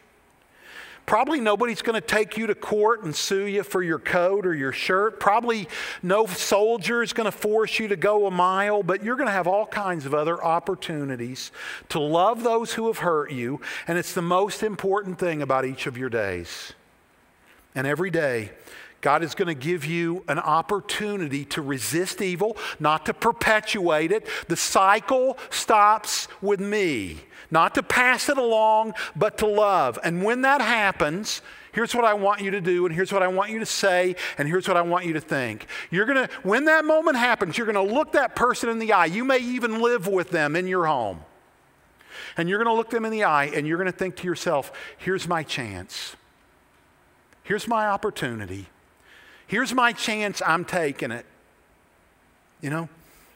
Probably 1.06 1.40
nobody's 1.42 1.82
going 1.82 2.00
to 2.00 2.06
take 2.06 2.38
you 2.38 2.48
to 2.48 2.56
court 2.56 3.04
and 3.04 3.14
sue 3.14 3.46
you 3.46 3.64
for 3.64 3.84
your 3.84 4.00
coat 4.00 4.46
or 4.46 4.54
your 4.54 4.72
shirt. 4.72 5.20
Probably 5.20 5.68
no 6.02 6.26
soldier 6.26 7.04
is 7.04 7.12
going 7.12 7.26
to 7.26 7.32
force 7.32 7.80
you 7.80 7.88
to 7.90 7.98
go 7.98 8.28
a 8.28 8.32
mile, 8.32 8.82
but 8.82 9.04
you're 9.04 9.18
going 9.18 9.28
to 9.28 9.34
have 9.34 9.48
all 9.48 9.66
kinds 9.66 10.06
of 10.06 10.14
other 10.14 10.42
opportunities 10.42 11.52
to 11.90 12.00
love 12.00 12.44
those 12.44 12.74
who 12.74 12.88
have 12.88 13.00
hurt 13.00 13.32
you. 13.32 13.60
And 13.88 13.98
it's 13.98 14.14
the 14.14 14.22
most 14.22 14.64
important 14.64 15.20
thing 15.20 15.42
about 15.42 15.66
each 15.66 15.86
of 15.86 15.98
your 15.98 16.10
days. 16.10 16.74
And 17.76 17.88
every 17.88 18.10
day, 18.10 18.52
God 19.02 19.24
is 19.24 19.34
going 19.34 19.48
to 19.48 19.56
give 19.56 19.84
you 19.84 20.24
an 20.28 20.38
opportunity 20.38 21.44
to 21.46 21.62
resist 21.62 22.22
evil, 22.22 22.56
not 22.80 23.08
to 23.08 23.14
perpetuate 23.14 24.12
it. 24.12 24.28
The 24.48 24.56
cycle 24.56 25.38
stops 25.50 26.28
with 26.40 26.60
me, 26.60 27.22
not 27.50 27.74
to 27.76 27.84
pass 27.84 28.30
it 28.30 28.38
along, 28.38 28.94
but 29.16 29.40
to 29.40 29.48
love. 29.48 29.98
And 30.04 30.24
when 30.24 30.44
that 30.44 30.62
happens, 30.62 31.42
here's 31.72 31.96
what 31.96 32.06
I 32.06 32.14
want 32.14 32.42
you 32.42 32.52
to 32.52 32.62
do, 32.62 32.86
and 32.86 32.94
here's 32.94 33.12
what 33.12 33.24
I 33.24 33.28
want 33.28 33.50
you 33.50 33.58
to 33.58 33.66
say, 33.66 34.16
and 34.38 34.48
here's 34.48 34.68
what 34.68 34.78
I 34.78 34.82
want 34.84 35.06
you 35.06 35.14
to 35.14 35.22
think. 35.22 35.66
You're 35.90 36.06
going 36.06 36.28
to, 36.28 36.34
when 36.44 36.66
that 36.66 36.86
moment 36.86 37.18
happens, 37.18 37.58
you're 37.58 37.72
going 37.72 37.88
to 37.88 37.94
look 37.94 38.12
that 38.12 38.36
person 38.36 38.70
in 38.70 38.78
the 38.78 38.94
eye. 38.94 39.06
You 39.08 39.26
may 39.26 39.40
even 39.40 39.82
live 39.82 40.06
with 40.06 40.30
them 40.30 40.56
in 40.56 40.68
your 40.68 40.86
home. 40.86 41.22
And 42.38 42.48
you're 42.48 42.64
going 42.64 42.74
to 42.74 42.78
look 42.78 42.92
them 42.92 43.06
in 43.06 43.12
the 43.12 43.24
eye, 43.24 43.46
and 43.46 43.66
you're 43.66 43.78
going 43.80 43.92
to 43.92 43.98
think 43.98 44.16
to 44.18 44.28
yourself, 44.28 44.72
here's 45.00 45.28
my 45.28 45.42
chance. 45.42 46.16
Here's 47.44 47.68
my 47.68 47.88
opportunity. 47.88 48.68
Here's 49.52 49.74
my 49.74 49.92
chance, 49.92 50.42
I'm 50.46 50.64
taking 50.64 51.12
it. 51.12 51.26
You 52.62 52.70
know? 52.70 52.88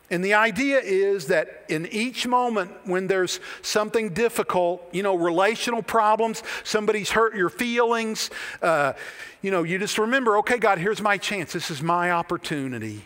And 0.09 0.23
the 0.23 0.35
idea 0.35 0.79
is 0.79 1.27
that 1.27 1.65
in 1.67 1.87
each 1.87 2.25
moment 2.25 2.71
when 2.85 3.07
there's 3.07 3.41
something 3.61 4.13
difficult, 4.13 4.81
you 4.93 5.03
know, 5.03 5.15
relational 5.17 5.83
problems, 5.83 6.41
somebody's 6.63 7.11
hurt 7.11 7.35
your 7.35 7.49
feelings, 7.49 8.29
uh, 8.61 8.93
you 9.41 9.51
know, 9.51 9.63
you 9.63 9.77
just 9.77 9.97
remember, 9.97 10.37
okay, 10.37 10.57
God, 10.57 10.77
here's 10.77 11.01
my 11.01 11.17
chance. 11.17 11.51
This 11.51 11.69
is 11.69 11.81
my 11.81 12.11
opportunity. 12.11 13.03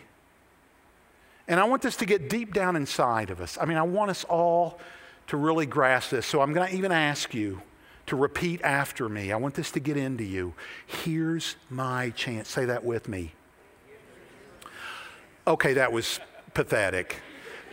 And 1.48 1.58
I 1.58 1.64
want 1.64 1.82
this 1.82 1.96
to 1.96 2.06
get 2.06 2.30
deep 2.30 2.54
down 2.54 2.76
inside 2.76 3.30
of 3.30 3.40
us. 3.40 3.58
I 3.60 3.64
mean, 3.64 3.76
I 3.76 3.82
want 3.82 4.12
us 4.12 4.22
all 4.22 4.78
to 5.26 5.36
really 5.36 5.66
grasp 5.66 6.10
this. 6.10 6.26
So 6.26 6.42
I'm 6.42 6.52
going 6.52 6.70
to 6.70 6.76
even 6.76 6.92
ask 6.92 7.34
you 7.34 7.60
to 8.10 8.16
repeat 8.16 8.60
after 8.62 9.08
me. 9.08 9.32
I 9.32 9.36
want 9.36 9.54
this 9.54 9.70
to 9.72 9.80
get 9.80 9.96
into 9.96 10.24
you. 10.24 10.52
Here's 10.86 11.54
my 11.70 12.10
chance. 12.10 12.48
Say 12.48 12.64
that 12.64 12.84
with 12.84 13.08
me. 13.08 13.32
Okay, 15.46 15.74
that 15.74 15.92
was 15.92 16.18
pathetic. 16.52 17.16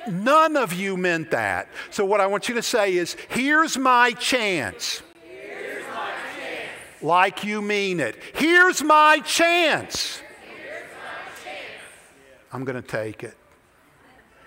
None 0.07 0.55
of 0.55 0.73
you 0.73 0.95
meant 0.95 1.31
that. 1.31 1.69
So, 1.89 2.05
what 2.05 2.21
I 2.21 2.27
want 2.27 2.47
you 2.47 2.55
to 2.55 2.61
say 2.61 2.95
is, 2.95 3.17
Here's 3.29 3.77
my 3.77 4.11
chance. 4.11 5.01
Here's 5.23 5.83
my 5.87 6.11
chance. 6.39 7.01
Like 7.01 7.43
you 7.43 7.61
mean 7.61 7.99
it. 7.99 8.15
Here's 8.33 8.83
my 8.83 9.19
chance. 9.19 10.21
Here's 10.55 10.83
my 10.83 11.43
chance. 11.43 11.57
I'm 12.53 12.63
going 12.63 12.81
to 12.81 12.87
take 12.87 13.23
it. 13.23 13.35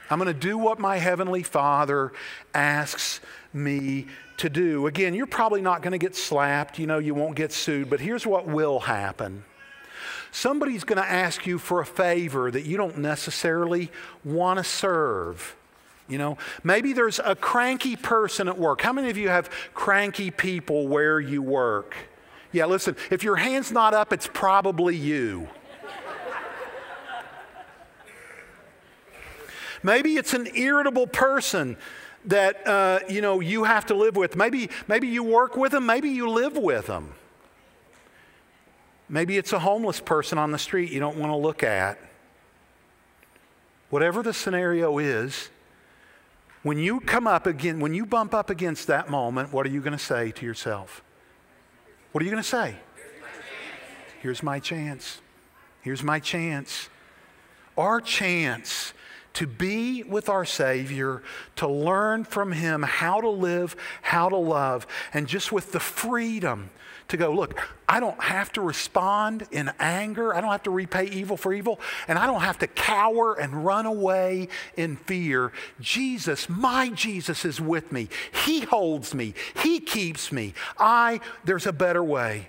I'm 0.09 0.19
going 0.19 0.33
to 0.33 0.41
do 0.41 0.57
what 0.57 0.79
my 0.79 0.99
Heavenly 0.99 1.43
Father 1.43 2.13
asks 2.55 3.21
me 3.53 4.07
to 4.39 4.49
do. 4.49 4.87
Again, 4.87 5.15
you're 5.15 5.27
probably 5.27 5.61
not 5.61 5.83
going 5.83 5.93
to 5.93 5.99
get 5.99 6.17
slapped, 6.17 6.79
you 6.79 6.87
know, 6.87 6.99
you 6.99 7.15
won't 7.15 7.37
get 7.37 7.53
sued, 7.53 7.91
but 7.91 8.01
here's 8.01 8.27
what 8.27 8.47
will 8.47 8.81
happen. 8.81 9.45
Somebody's 10.33 10.85
going 10.85 11.03
to 11.03 11.09
ask 11.09 11.47
you 11.47 11.59
for 11.59 11.81
a 11.81 11.87
favor 11.87 12.51
that 12.51 12.65
you 12.65 12.77
don't 12.77 12.99
necessarily 12.99 13.91
want 14.25 14.59
to 14.59 14.65
serve. 14.65 15.57
You 16.09 16.19
know, 16.19 16.39
maybe 16.65 16.93
there's 16.93 17.21
a 17.25 17.35
cranky 17.35 17.97
person 17.97 18.49
at 18.49 18.59
work. 18.59 18.81
How 18.81 18.93
many 18.93 19.11
of 19.11 19.17
you 19.17 19.29
have 19.29 19.51
cranky 19.75 20.31
people 20.31 20.89
where 20.89 21.21
you 21.21 21.43
work? 21.43 21.97
Yeah, 22.53 22.67
listen, 22.67 22.97
if 23.11 23.23
your 23.23 23.37
hand's 23.37 23.71
not 23.71 23.95
up, 23.95 24.13
it's 24.13 24.29
probably 24.33 24.97
you. 24.97 25.49
Maybe 29.83 30.17
it's 30.17 30.35
an 30.35 30.49
irritable 30.55 31.07
person 31.07 31.77
that 32.27 32.67
uh, 32.67 33.01
you 33.09 33.21
know 33.21 33.41
you 33.41 33.65
have 33.65 33.87
to 33.87 33.95
live 33.95 34.17
with. 34.17 34.37
Maybe 34.37 34.71
maybe 34.89 35.09
you 35.09 35.23
work 35.23 35.57
with 35.57 35.73
them. 35.73 35.87
Maybe 35.87 36.11
you 36.11 36.29
live 36.29 36.57
with 36.57 36.87
them. 36.87 37.15
Maybe 39.09 39.37
it's 39.37 39.53
a 39.53 39.59
homeless 39.59 40.01
person 40.01 40.39
on 40.39 40.53
the 40.53 40.59
street 40.59 40.93
you 40.93 41.01
don't 41.01 41.17
want 41.17 41.33
to 41.33 41.37
look 41.37 41.63
at. 41.63 41.99
Whatever 43.89 44.23
the 44.23 44.33
scenario 44.33 44.99
is, 44.99 45.51
when 46.63 46.79
you 46.79 47.01
come 47.01 47.27
up 47.27 47.47
again, 47.47 47.81
when 47.81 47.93
you 47.93 48.07
bump 48.07 48.35
up 48.35 48.51
against 48.51 48.87
that 48.87 49.11
moment, 49.11 49.53
what 49.53 49.67
are 49.67 49.71
you 49.71 49.81
going 49.81 49.97
to 49.97 49.99
say 49.99 50.31
to 50.31 50.47
yourself? 50.47 51.03
What 52.13 52.23
are 52.23 52.25
you 52.25 52.31
going 52.31 52.43
to 52.43 52.49
say? 52.49 52.77
Here's 54.21 54.43
my 54.43 54.61
chance. 54.61 55.21
Here's 55.81 56.03
my 56.03 56.21
chance. 56.21 56.89
Our 57.77 58.01
chance 58.01 58.93
to 59.35 59.47
be 59.47 60.03
with 60.03 60.29
our 60.29 60.45
Savior, 60.45 61.23
to 61.57 61.69
learn 61.69 62.25
from 62.25 62.53
Him 62.53 62.83
how 62.83 63.21
to 63.21 63.29
live, 63.29 63.77
how 64.03 64.29
to 64.29 64.37
love, 64.37 64.87
and 65.15 65.27
just 65.27 65.53
with 65.53 65.73
the 65.73 65.81
freedom 65.81 66.71
to 67.11 67.17
go, 67.17 67.33
look, 67.33 67.61
I 67.89 68.01
don't 68.01 68.21
have 68.23 68.53
to 68.53 68.61
respond 68.61 69.47
in 69.51 69.71
anger. 69.79 70.35
I 70.35 70.41
don't 70.41 70.51
have 70.51 70.63
to 70.65 70.71
repay 70.71 71.07
evil 71.07 71.37
for 71.37 71.53
evil. 71.53 71.81
And 72.09 72.19
I 72.19 72.27
don't 72.27 72.41
have 72.41 72.59
to 72.61 72.67
cower 72.67 73.35
and 73.35 73.65
run 73.65 73.87
away 73.87 74.49
in 74.77 74.97
fear. 74.97 75.53
Jesus, 75.81 76.49
my 76.49 76.89
Jesus, 76.91 77.45
is 77.45 77.61
with 77.61 77.93
me. 77.93 78.09
He 78.45 78.61
holds 78.61 79.15
me, 79.15 79.35
He 79.63 79.81
keeps 79.81 80.33
me. 80.33 80.55
I, 80.79 81.21
there's 81.45 81.67
a 81.67 81.73
better 81.73 82.03
way. 82.03 82.49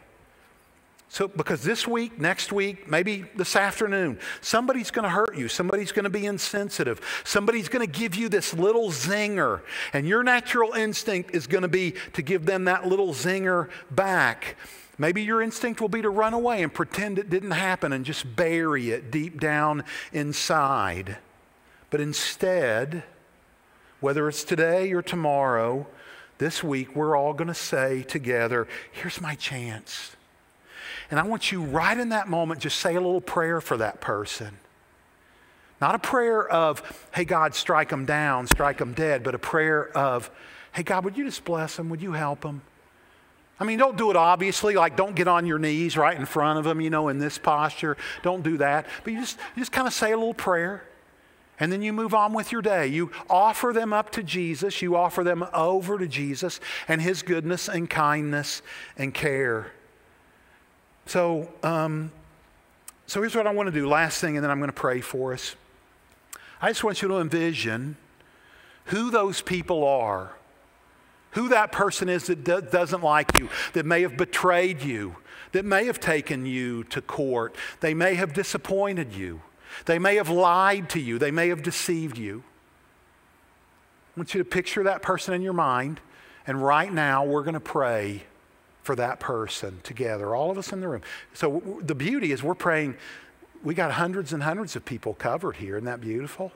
So, 1.14 1.28
because 1.28 1.62
this 1.62 1.86
week, 1.86 2.22
next 2.22 2.54
week, 2.54 2.90
maybe 2.90 3.26
this 3.36 3.58
afternoon, 3.58 4.18
somebody's 4.40 4.92
going 4.92 5.04
to 5.04 5.10
hurt 5.10 5.36
you. 5.36 5.50
Somebody's 5.50 5.92
going 5.92 6.06
to 6.06 6.10
be 6.10 6.26
insensitive. 6.26 7.02
Somebody's 7.26 7.68
going 7.68 7.86
to 7.86 8.00
give 8.00 8.16
you 8.16 8.30
this 8.30 8.54
little 8.54 8.92
zinger. 8.92 9.60
And 9.92 10.08
your 10.08 10.24
natural 10.24 10.72
instinct 10.72 11.36
is 11.36 11.48
going 11.48 11.64
to 11.64 11.68
be 11.68 11.96
to 12.14 12.22
give 12.22 12.46
them 12.46 12.64
that 12.64 12.88
little 12.88 13.10
zinger 13.10 13.68
back. 13.90 14.56
Maybe 14.98 15.22
your 15.22 15.42
instinct 15.42 15.82
will 15.82 15.90
be 15.90 16.02
to 16.02 16.10
run 16.10 16.34
away 16.34 16.64
and 16.64 16.74
pretend 16.74 17.20
it 17.20 17.30
didn't 17.30 17.52
happen 17.52 17.92
and 17.92 18.06
just 18.06 18.34
bury 18.38 18.92
it 18.92 19.12
deep 19.12 19.38
down 19.38 19.84
inside. 20.14 21.18
But 21.90 22.00
instead, 22.00 23.04
whether 24.00 24.30
it's 24.30 24.46
today 24.46 24.94
or 24.94 25.02
tomorrow, 25.02 25.88
this 26.38 26.64
week, 26.64 26.96
we're 26.96 27.18
all 27.18 27.34
going 27.34 27.50
to 27.50 27.54
say 27.54 28.02
together, 28.02 28.66
Here's 28.94 29.20
my 29.20 29.36
chance. 29.36 30.16
And 31.12 31.20
I 31.20 31.24
want 31.24 31.52
you 31.52 31.62
right 31.62 31.98
in 31.98 32.10
that 32.10 32.30
moment, 32.30 32.62
just 32.62 32.80
say 32.80 32.96
a 32.96 33.02
little 33.02 33.22
prayer 33.22 33.60
for 33.60 33.78
that 33.78 34.00
person. 34.00 34.58
Not 35.82 35.94
a 35.94 36.00
prayer 36.00 36.48
of, 36.48 37.08
hey, 37.14 37.26
God, 37.26 37.54
strike 37.54 37.90
them 37.90 38.06
down, 38.06 38.48
strike 38.48 38.78
them 38.78 38.94
dead, 38.94 39.22
but 39.22 39.36
a 39.36 39.40
prayer 39.40 39.90
of, 39.96 40.32
hey, 40.72 40.84
God, 40.84 41.04
would 41.04 41.18
you 41.18 41.26
just 41.26 41.44
bless 41.44 41.76
them? 41.76 41.90
Would 41.90 42.02
you 42.02 42.14
help 42.14 42.42
them? 42.42 42.62
I 43.60 43.64
mean, 43.64 43.78
don't 43.78 43.98
do 43.98 44.10
it 44.10 44.16
obviously, 44.16 44.74
like 44.74 44.96
don't 44.96 45.16
get 45.16 45.28
on 45.28 45.46
your 45.46 45.60
knees 45.60 45.96
right 45.96 46.18
in 46.18 46.26
front 46.26 46.58
of 46.58 46.66
them, 46.66 46.82
you 46.82 46.90
know, 46.90 47.10
in 47.10 47.20
this 47.20 47.38
posture. 47.38 47.96
Don't 48.24 48.42
do 48.42 48.58
that. 48.58 48.88
But 49.04 49.14
you 49.14 49.20
just, 49.20 49.38
you 49.56 49.62
just 49.62 49.72
kind 49.72 49.88
of 49.88 49.94
say 49.94 50.14
a 50.14 50.18
little 50.18 50.34
prayer. 50.34 50.84
And 51.60 51.72
then 51.72 51.84
you 51.84 51.94
move 51.94 52.16
on 52.16 52.34
with 52.34 52.52
your 52.52 52.64
day. 52.64 52.88
You 52.88 53.12
offer 53.30 53.72
them 53.72 53.94
up 53.94 54.10
to 54.12 54.24
Jesus. 54.24 54.82
You 54.82 54.96
offer 54.96 55.24
them 55.24 55.46
over 55.54 56.00
to 56.00 56.08
Jesus 56.08 56.60
and 56.88 57.02
His 57.02 57.22
goodness 57.22 57.68
and 57.70 57.88
kindness 57.88 58.64
and 58.98 59.14
care. 59.14 59.72
So, 61.12 61.50
um, 61.62 62.10
so 63.06 63.20
here's 63.20 63.36
what 63.36 63.46
I 63.46 63.52
want 63.52 63.68
to 63.68 63.74
do. 63.74 63.86
Last 63.86 64.22
thing, 64.22 64.38
and 64.38 64.44
then 64.46 64.50
I'm 64.50 64.60
going 64.60 64.70
to 64.70 64.74
pray 64.74 65.02
for 65.02 65.34
us. 65.34 65.58
I 66.62 66.70
just 66.70 66.86
want 66.86 67.02
you 67.02 67.10
to 67.10 67.18
envision 67.18 67.98
who 68.86 69.12
those 69.12 69.42
people 69.42 69.86
are, 69.86 70.32
who 71.32 71.50
that 71.50 71.74
person 71.74 72.08
is 72.08 72.28
that 72.28 72.46
do- 72.46 72.62
doesn't 72.62 73.04
like 73.04 73.38
you, 73.38 73.50
that 73.74 73.86
may 73.86 74.04
have 74.04 74.16
betrayed 74.16 74.84
you, 74.84 75.18
that 75.52 75.66
may 75.66 75.84
have 75.84 76.00
taken 76.00 76.46
you 76.46 76.86
to 76.86 77.02
court, 77.02 77.58
they 77.82 77.94
may 77.94 78.16
have 78.16 78.32
disappointed 78.32 79.14
you, 79.14 79.42
they 79.88 80.00
may 80.00 80.16
have 80.16 80.30
lied 80.30 80.90
to 80.92 81.02
you, 81.02 81.20
they 81.20 81.30
may 81.30 81.50
have 81.50 81.62
deceived 81.62 82.18
you. 82.18 82.42
I 84.16 84.22
want 84.22 84.34
you 84.34 84.42
to 84.42 84.50
picture 84.50 84.84
that 84.84 85.02
person 85.02 85.34
in 85.34 85.42
your 85.42 85.52
mind, 85.52 86.00
and 86.48 86.64
right 86.64 86.94
now 86.94 87.26
we're 87.26 87.44
going 87.44 87.56
to 87.56 87.60
pray 87.60 88.24
for 88.84 88.96
that 88.96 89.20
person 89.20 89.80
together, 89.84 90.36
all 90.36 90.52
of 90.52 90.58
us 90.58 90.74
in 90.74 90.80
the 90.80 90.88
room. 90.88 91.02
So 91.34 91.80
the 91.82 91.96
beauty 91.96 92.32
is 92.32 92.42
we're 92.42 92.56
praying, 92.56 92.96
we 93.64 93.74
got 93.76 93.92
hundreds 93.92 94.34
and 94.34 94.42
hundreds 94.42 94.76
of 94.76 94.86
people 94.86 95.14
covered 95.14 95.58
here. 95.58 95.76
Isn't 95.76 95.86
that 95.86 96.02
beautiful? 96.02 96.52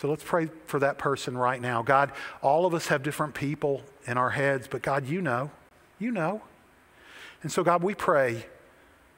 So 0.00 0.08
let's 0.08 0.24
pray 0.24 0.48
for 0.66 0.80
that 0.80 0.98
person 0.98 1.36
right 1.36 1.60
now. 1.60 1.82
God, 1.82 2.12
all 2.42 2.66
of 2.66 2.74
us 2.74 2.88
have 2.88 3.02
different 3.02 3.34
people 3.34 3.82
in 4.06 4.18
our 4.18 4.30
heads, 4.30 4.66
but 4.68 4.82
God, 4.82 5.06
you 5.06 5.20
know. 5.20 5.50
You 5.98 6.10
know. 6.10 6.42
And 7.42 7.52
so, 7.52 7.62
God, 7.62 7.82
we 7.82 7.94
pray 7.94 8.46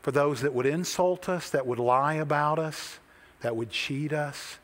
for 0.03 0.11
those 0.11 0.42
that 0.42 0.53
would 0.53 0.66
insult 0.66 1.28
us, 1.28 1.51
that 1.51 1.66
would 1.66 1.78
lie 1.78 2.14
about 2.14 2.59
us, 2.59 2.99
that 3.40 3.57
would 3.57 3.70
cheat 3.70 4.12
us, 4.12 4.59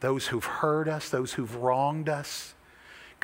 those 0.00 0.28
who've 0.28 0.44
hurt 0.44 0.88
us, 0.88 1.08
those 1.08 1.32
who've 1.32 1.54
wronged 1.56 2.08
us. 2.08 2.53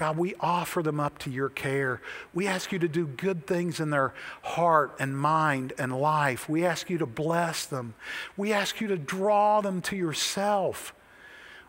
God, 0.01 0.17
we 0.17 0.35
offer 0.41 0.83
them 0.83 0.99
up 0.99 1.19
to 1.19 1.31
your 1.31 1.51
care. 1.51 2.01
We 2.33 2.47
ask 2.47 2.73
you 2.73 2.79
to 2.79 2.89
do 2.89 3.07
good 3.07 3.47
things 3.47 3.81
in 3.81 3.91
their 3.91 4.15
heart 4.41 4.97
and 4.99 5.15
mind 5.15 5.75
and 5.77 5.95
life. 5.95 6.49
We 6.49 6.65
ask 6.65 6.89
you 6.89 6.97
to 6.97 7.05
bless 7.05 7.67
them. 7.67 7.93
We 8.35 8.51
ask 8.51 8.81
you 8.81 8.89
to 8.89 8.97
draw 8.97 9.61
them 9.61 9.83
to 9.83 9.97
yourself. 9.97 10.95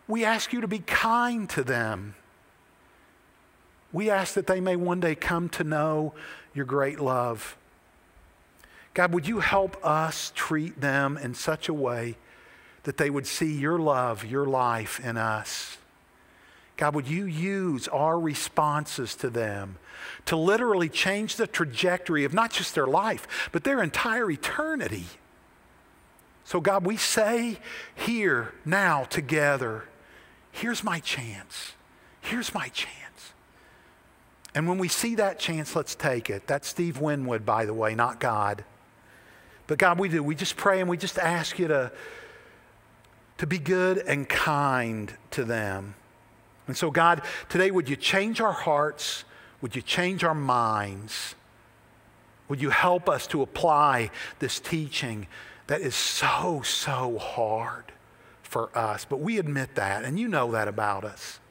We 0.08 0.24
ask 0.24 0.54
you 0.54 0.62
to 0.62 0.68
be 0.70 0.80
kind 0.80 1.50
to 1.50 1.62
them. 1.62 2.16
We 3.92 4.10
ask 4.10 4.36
that 4.36 4.48
they 4.48 4.62
may 4.62 4.78
one 4.78 5.02
day 5.02 5.16
come 5.16 5.50
to 5.50 5.66
know 5.66 6.14
your 6.54 6.64
great 6.64 7.02
love. 7.02 7.58
God, 8.94 9.14
would 9.14 9.28
you 9.28 9.42
help 9.42 9.76
us 9.86 10.32
treat 10.36 10.80
them 10.80 11.18
in 11.18 11.34
such 11.34 11.68
a 11.68 11.74
way 11.74 12.16
that 12.84 12.96
they 12.96 13.10
would 13.10 13.28
see 13.28 13.52
your 13.52 13.78
love, 13.78 14.24
your 14.24 14.46
life 14.46 15.02
in 15.02 15.18
us? 15.18 15.80
God, 16.82 16.96
would 16.96 17.08
you 17.08 17.26
use 17.26 17.88
our 17.90 18.20
responses 18.20 19.14
to 19.18 19.30
them 19.30 19.78
to 20.26 20.36
literally 20.36 20.90
change 20.90 21.36
the 21.36 21.46
trajectory 21.46 22.26
of 22.26 22.34
not 22.34 22.50
just 22.50 22.74
their 22.74 22.88
life, 22.88 23.50
but 23.52 23.64
their 23.64 23.84
entire 23.84 24.32
eternity? 24.32 25.06
So, 26.44 26.60
God, 26.60 26.84
we 26.84 26.98
say 26.98 27.60
here, 27.94 28.56
now, 28.66 29.04
together, 29.04 29.84
here's 30.52 30.84
my 30.84 31.00
chance. 31.02 31.74
Here's 32.20 32.52
my 32.52 32.70
chance. 32.70 33.34
And 34.56 34.68
when 34.68 34.80
we 34.80 34.88
see 34.88 35.14
that 35.14 35.38
chance, 35.38 35.76
let's 35.76 35.94
take 35.94 36.32
it. 36.32 36.48
That's 36.48 36.68
Steve 36.68 37.00
Winwood, 37.00 37.46
by 37.46 37.66
the 37.66 37.76
way, 37.76 37.94
not 37.94 38.20
God. 38.20 38.64
But 39.68 39.78
God, 39.78 40.00
we 40.00 40.10
do. 40.10 40.24
We 40.24 40.34
just 40.34 40.58
pray 40.58 40.80
and 40.80 40.90
we 40.90 40.98
just 40.98 41.20
ask 41.20 41.60
you 41.60 41.68
to, 41.68 41.92
to 43.38 43.46
be 43.46 43.60
good 43.60 44.00
and 44.00 44.28
kind 44.28 45.14
to 45.30 45.44
them. 45.44 45.94
And 46.72 46.78
so, 46.78 46.90
God, 46.90 47.22
today, 47.50 47.70
would 47.70 47.90
you 47.90 47.98
change 47.98 48.40
our 48.40 48.54
hearts? 48.54 49.26
Would 49.60 49.76
you 49.76 49.82
change 49.82 50.24
our 50.24 50.34
minds? 50.34 51.36
Would 52.48 52.62
you 52.62 52.70
help 52.70 53.10
us 53.10 53.28
to 53.28 53.42
apply 53.42 54.10
this 54.40 54.58
teaching 54.58 55.28
that 55.68 55.82
is 55.82 55.96
so, 55.96 56.62
so 56.64 57.18
hard 57.18 57.92
for 58.42 58.70
us? 58.74 59.04
But 59.04 59.20
we 59.20 59.38
admit 59.38 59.76
that, 59.76 60.06
and 60.06 60.18
you 60.18 60.30
know 60.30 60.54
that 60.54 60.70
about 60.70 61.04
us. 61.04 61.42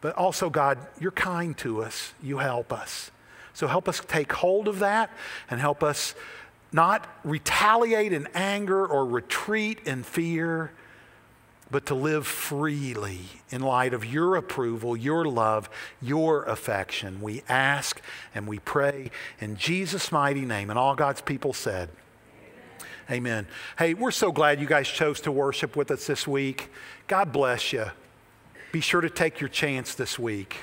But 0.00 0.16
also, 0.16 0.50
God, 0.50 0.78
you're 0.98 1.12
kind 1.12 1.56
to 1.58 1.84
us. 1.84 2.12
You 2.20 2.38
help 2.38 2.72
us. 2.72 3.12
So 3.54 3.68
help 3.68 3.88
us 3.88 4.02
take 4.08 4.32
hold 4.32 4.66
of 4.66 4.80
that 4.80 5.08
and 5.48 5.60
help 5.60 5.84
us 5.84 6.16
not 6.72 7.06
retaliate 7.22 8.12
in 8.12 8.26
anger 8.34 8.84
or 8.84 9.06
retreat 9.06 9.78
in 9.86 10.02
fear 10.02 10.72
but 11.70 11.86
to 11.86 11.94
live 11.94 12.26
freely 12.26 13.20
in 13.50 13.60
light 13.60 13.92
of 13.92 14.04
your 14.04 14.36
approval, 14.36 14.96
your 14.96 15.24
love, 15.24 15.68
your 16.00 16.44
affection. 16.44 17.20
We 17.20 17.42
ask 17.48 18.00
and 18.34 18.46
we 18.46 18.60
pray 18.60 19.10
in 19.40 19.56
Jesus' 19.56 20.12
mighty 20.12 20.44
name. 20.44 20.70
And 20.70 20.78
all 20.78 20.94
God's 20.94 21.20
people 21.20 21.52
said, 21.52 21.88
Amen. 23.08 23.16
Amen. 23.16 23.46
Hey, 23.78 23.94
we're 23.94 24.12
so 24.12 24.30
glad 24.30 24.60
you 24.60 24.66
guys 24.66 24.88
chose 24.88 25.20
to 25.22 25.32
worship 25.32 25.74
with 25.74 25.90
us 25.90 26.06
this 26.06 26.26
week. 26.26 26.70
God 27.08 27.32
bless 27.32 27.72
you. 27.72 27.86
Be 28.70 28.80
sure 28.80 29.00
to 29.00 29.10
take 29.10 29.40
your 29.40 29.48
chance 29.48 29.94
this 29.94 30.18
week. 30.18 30.56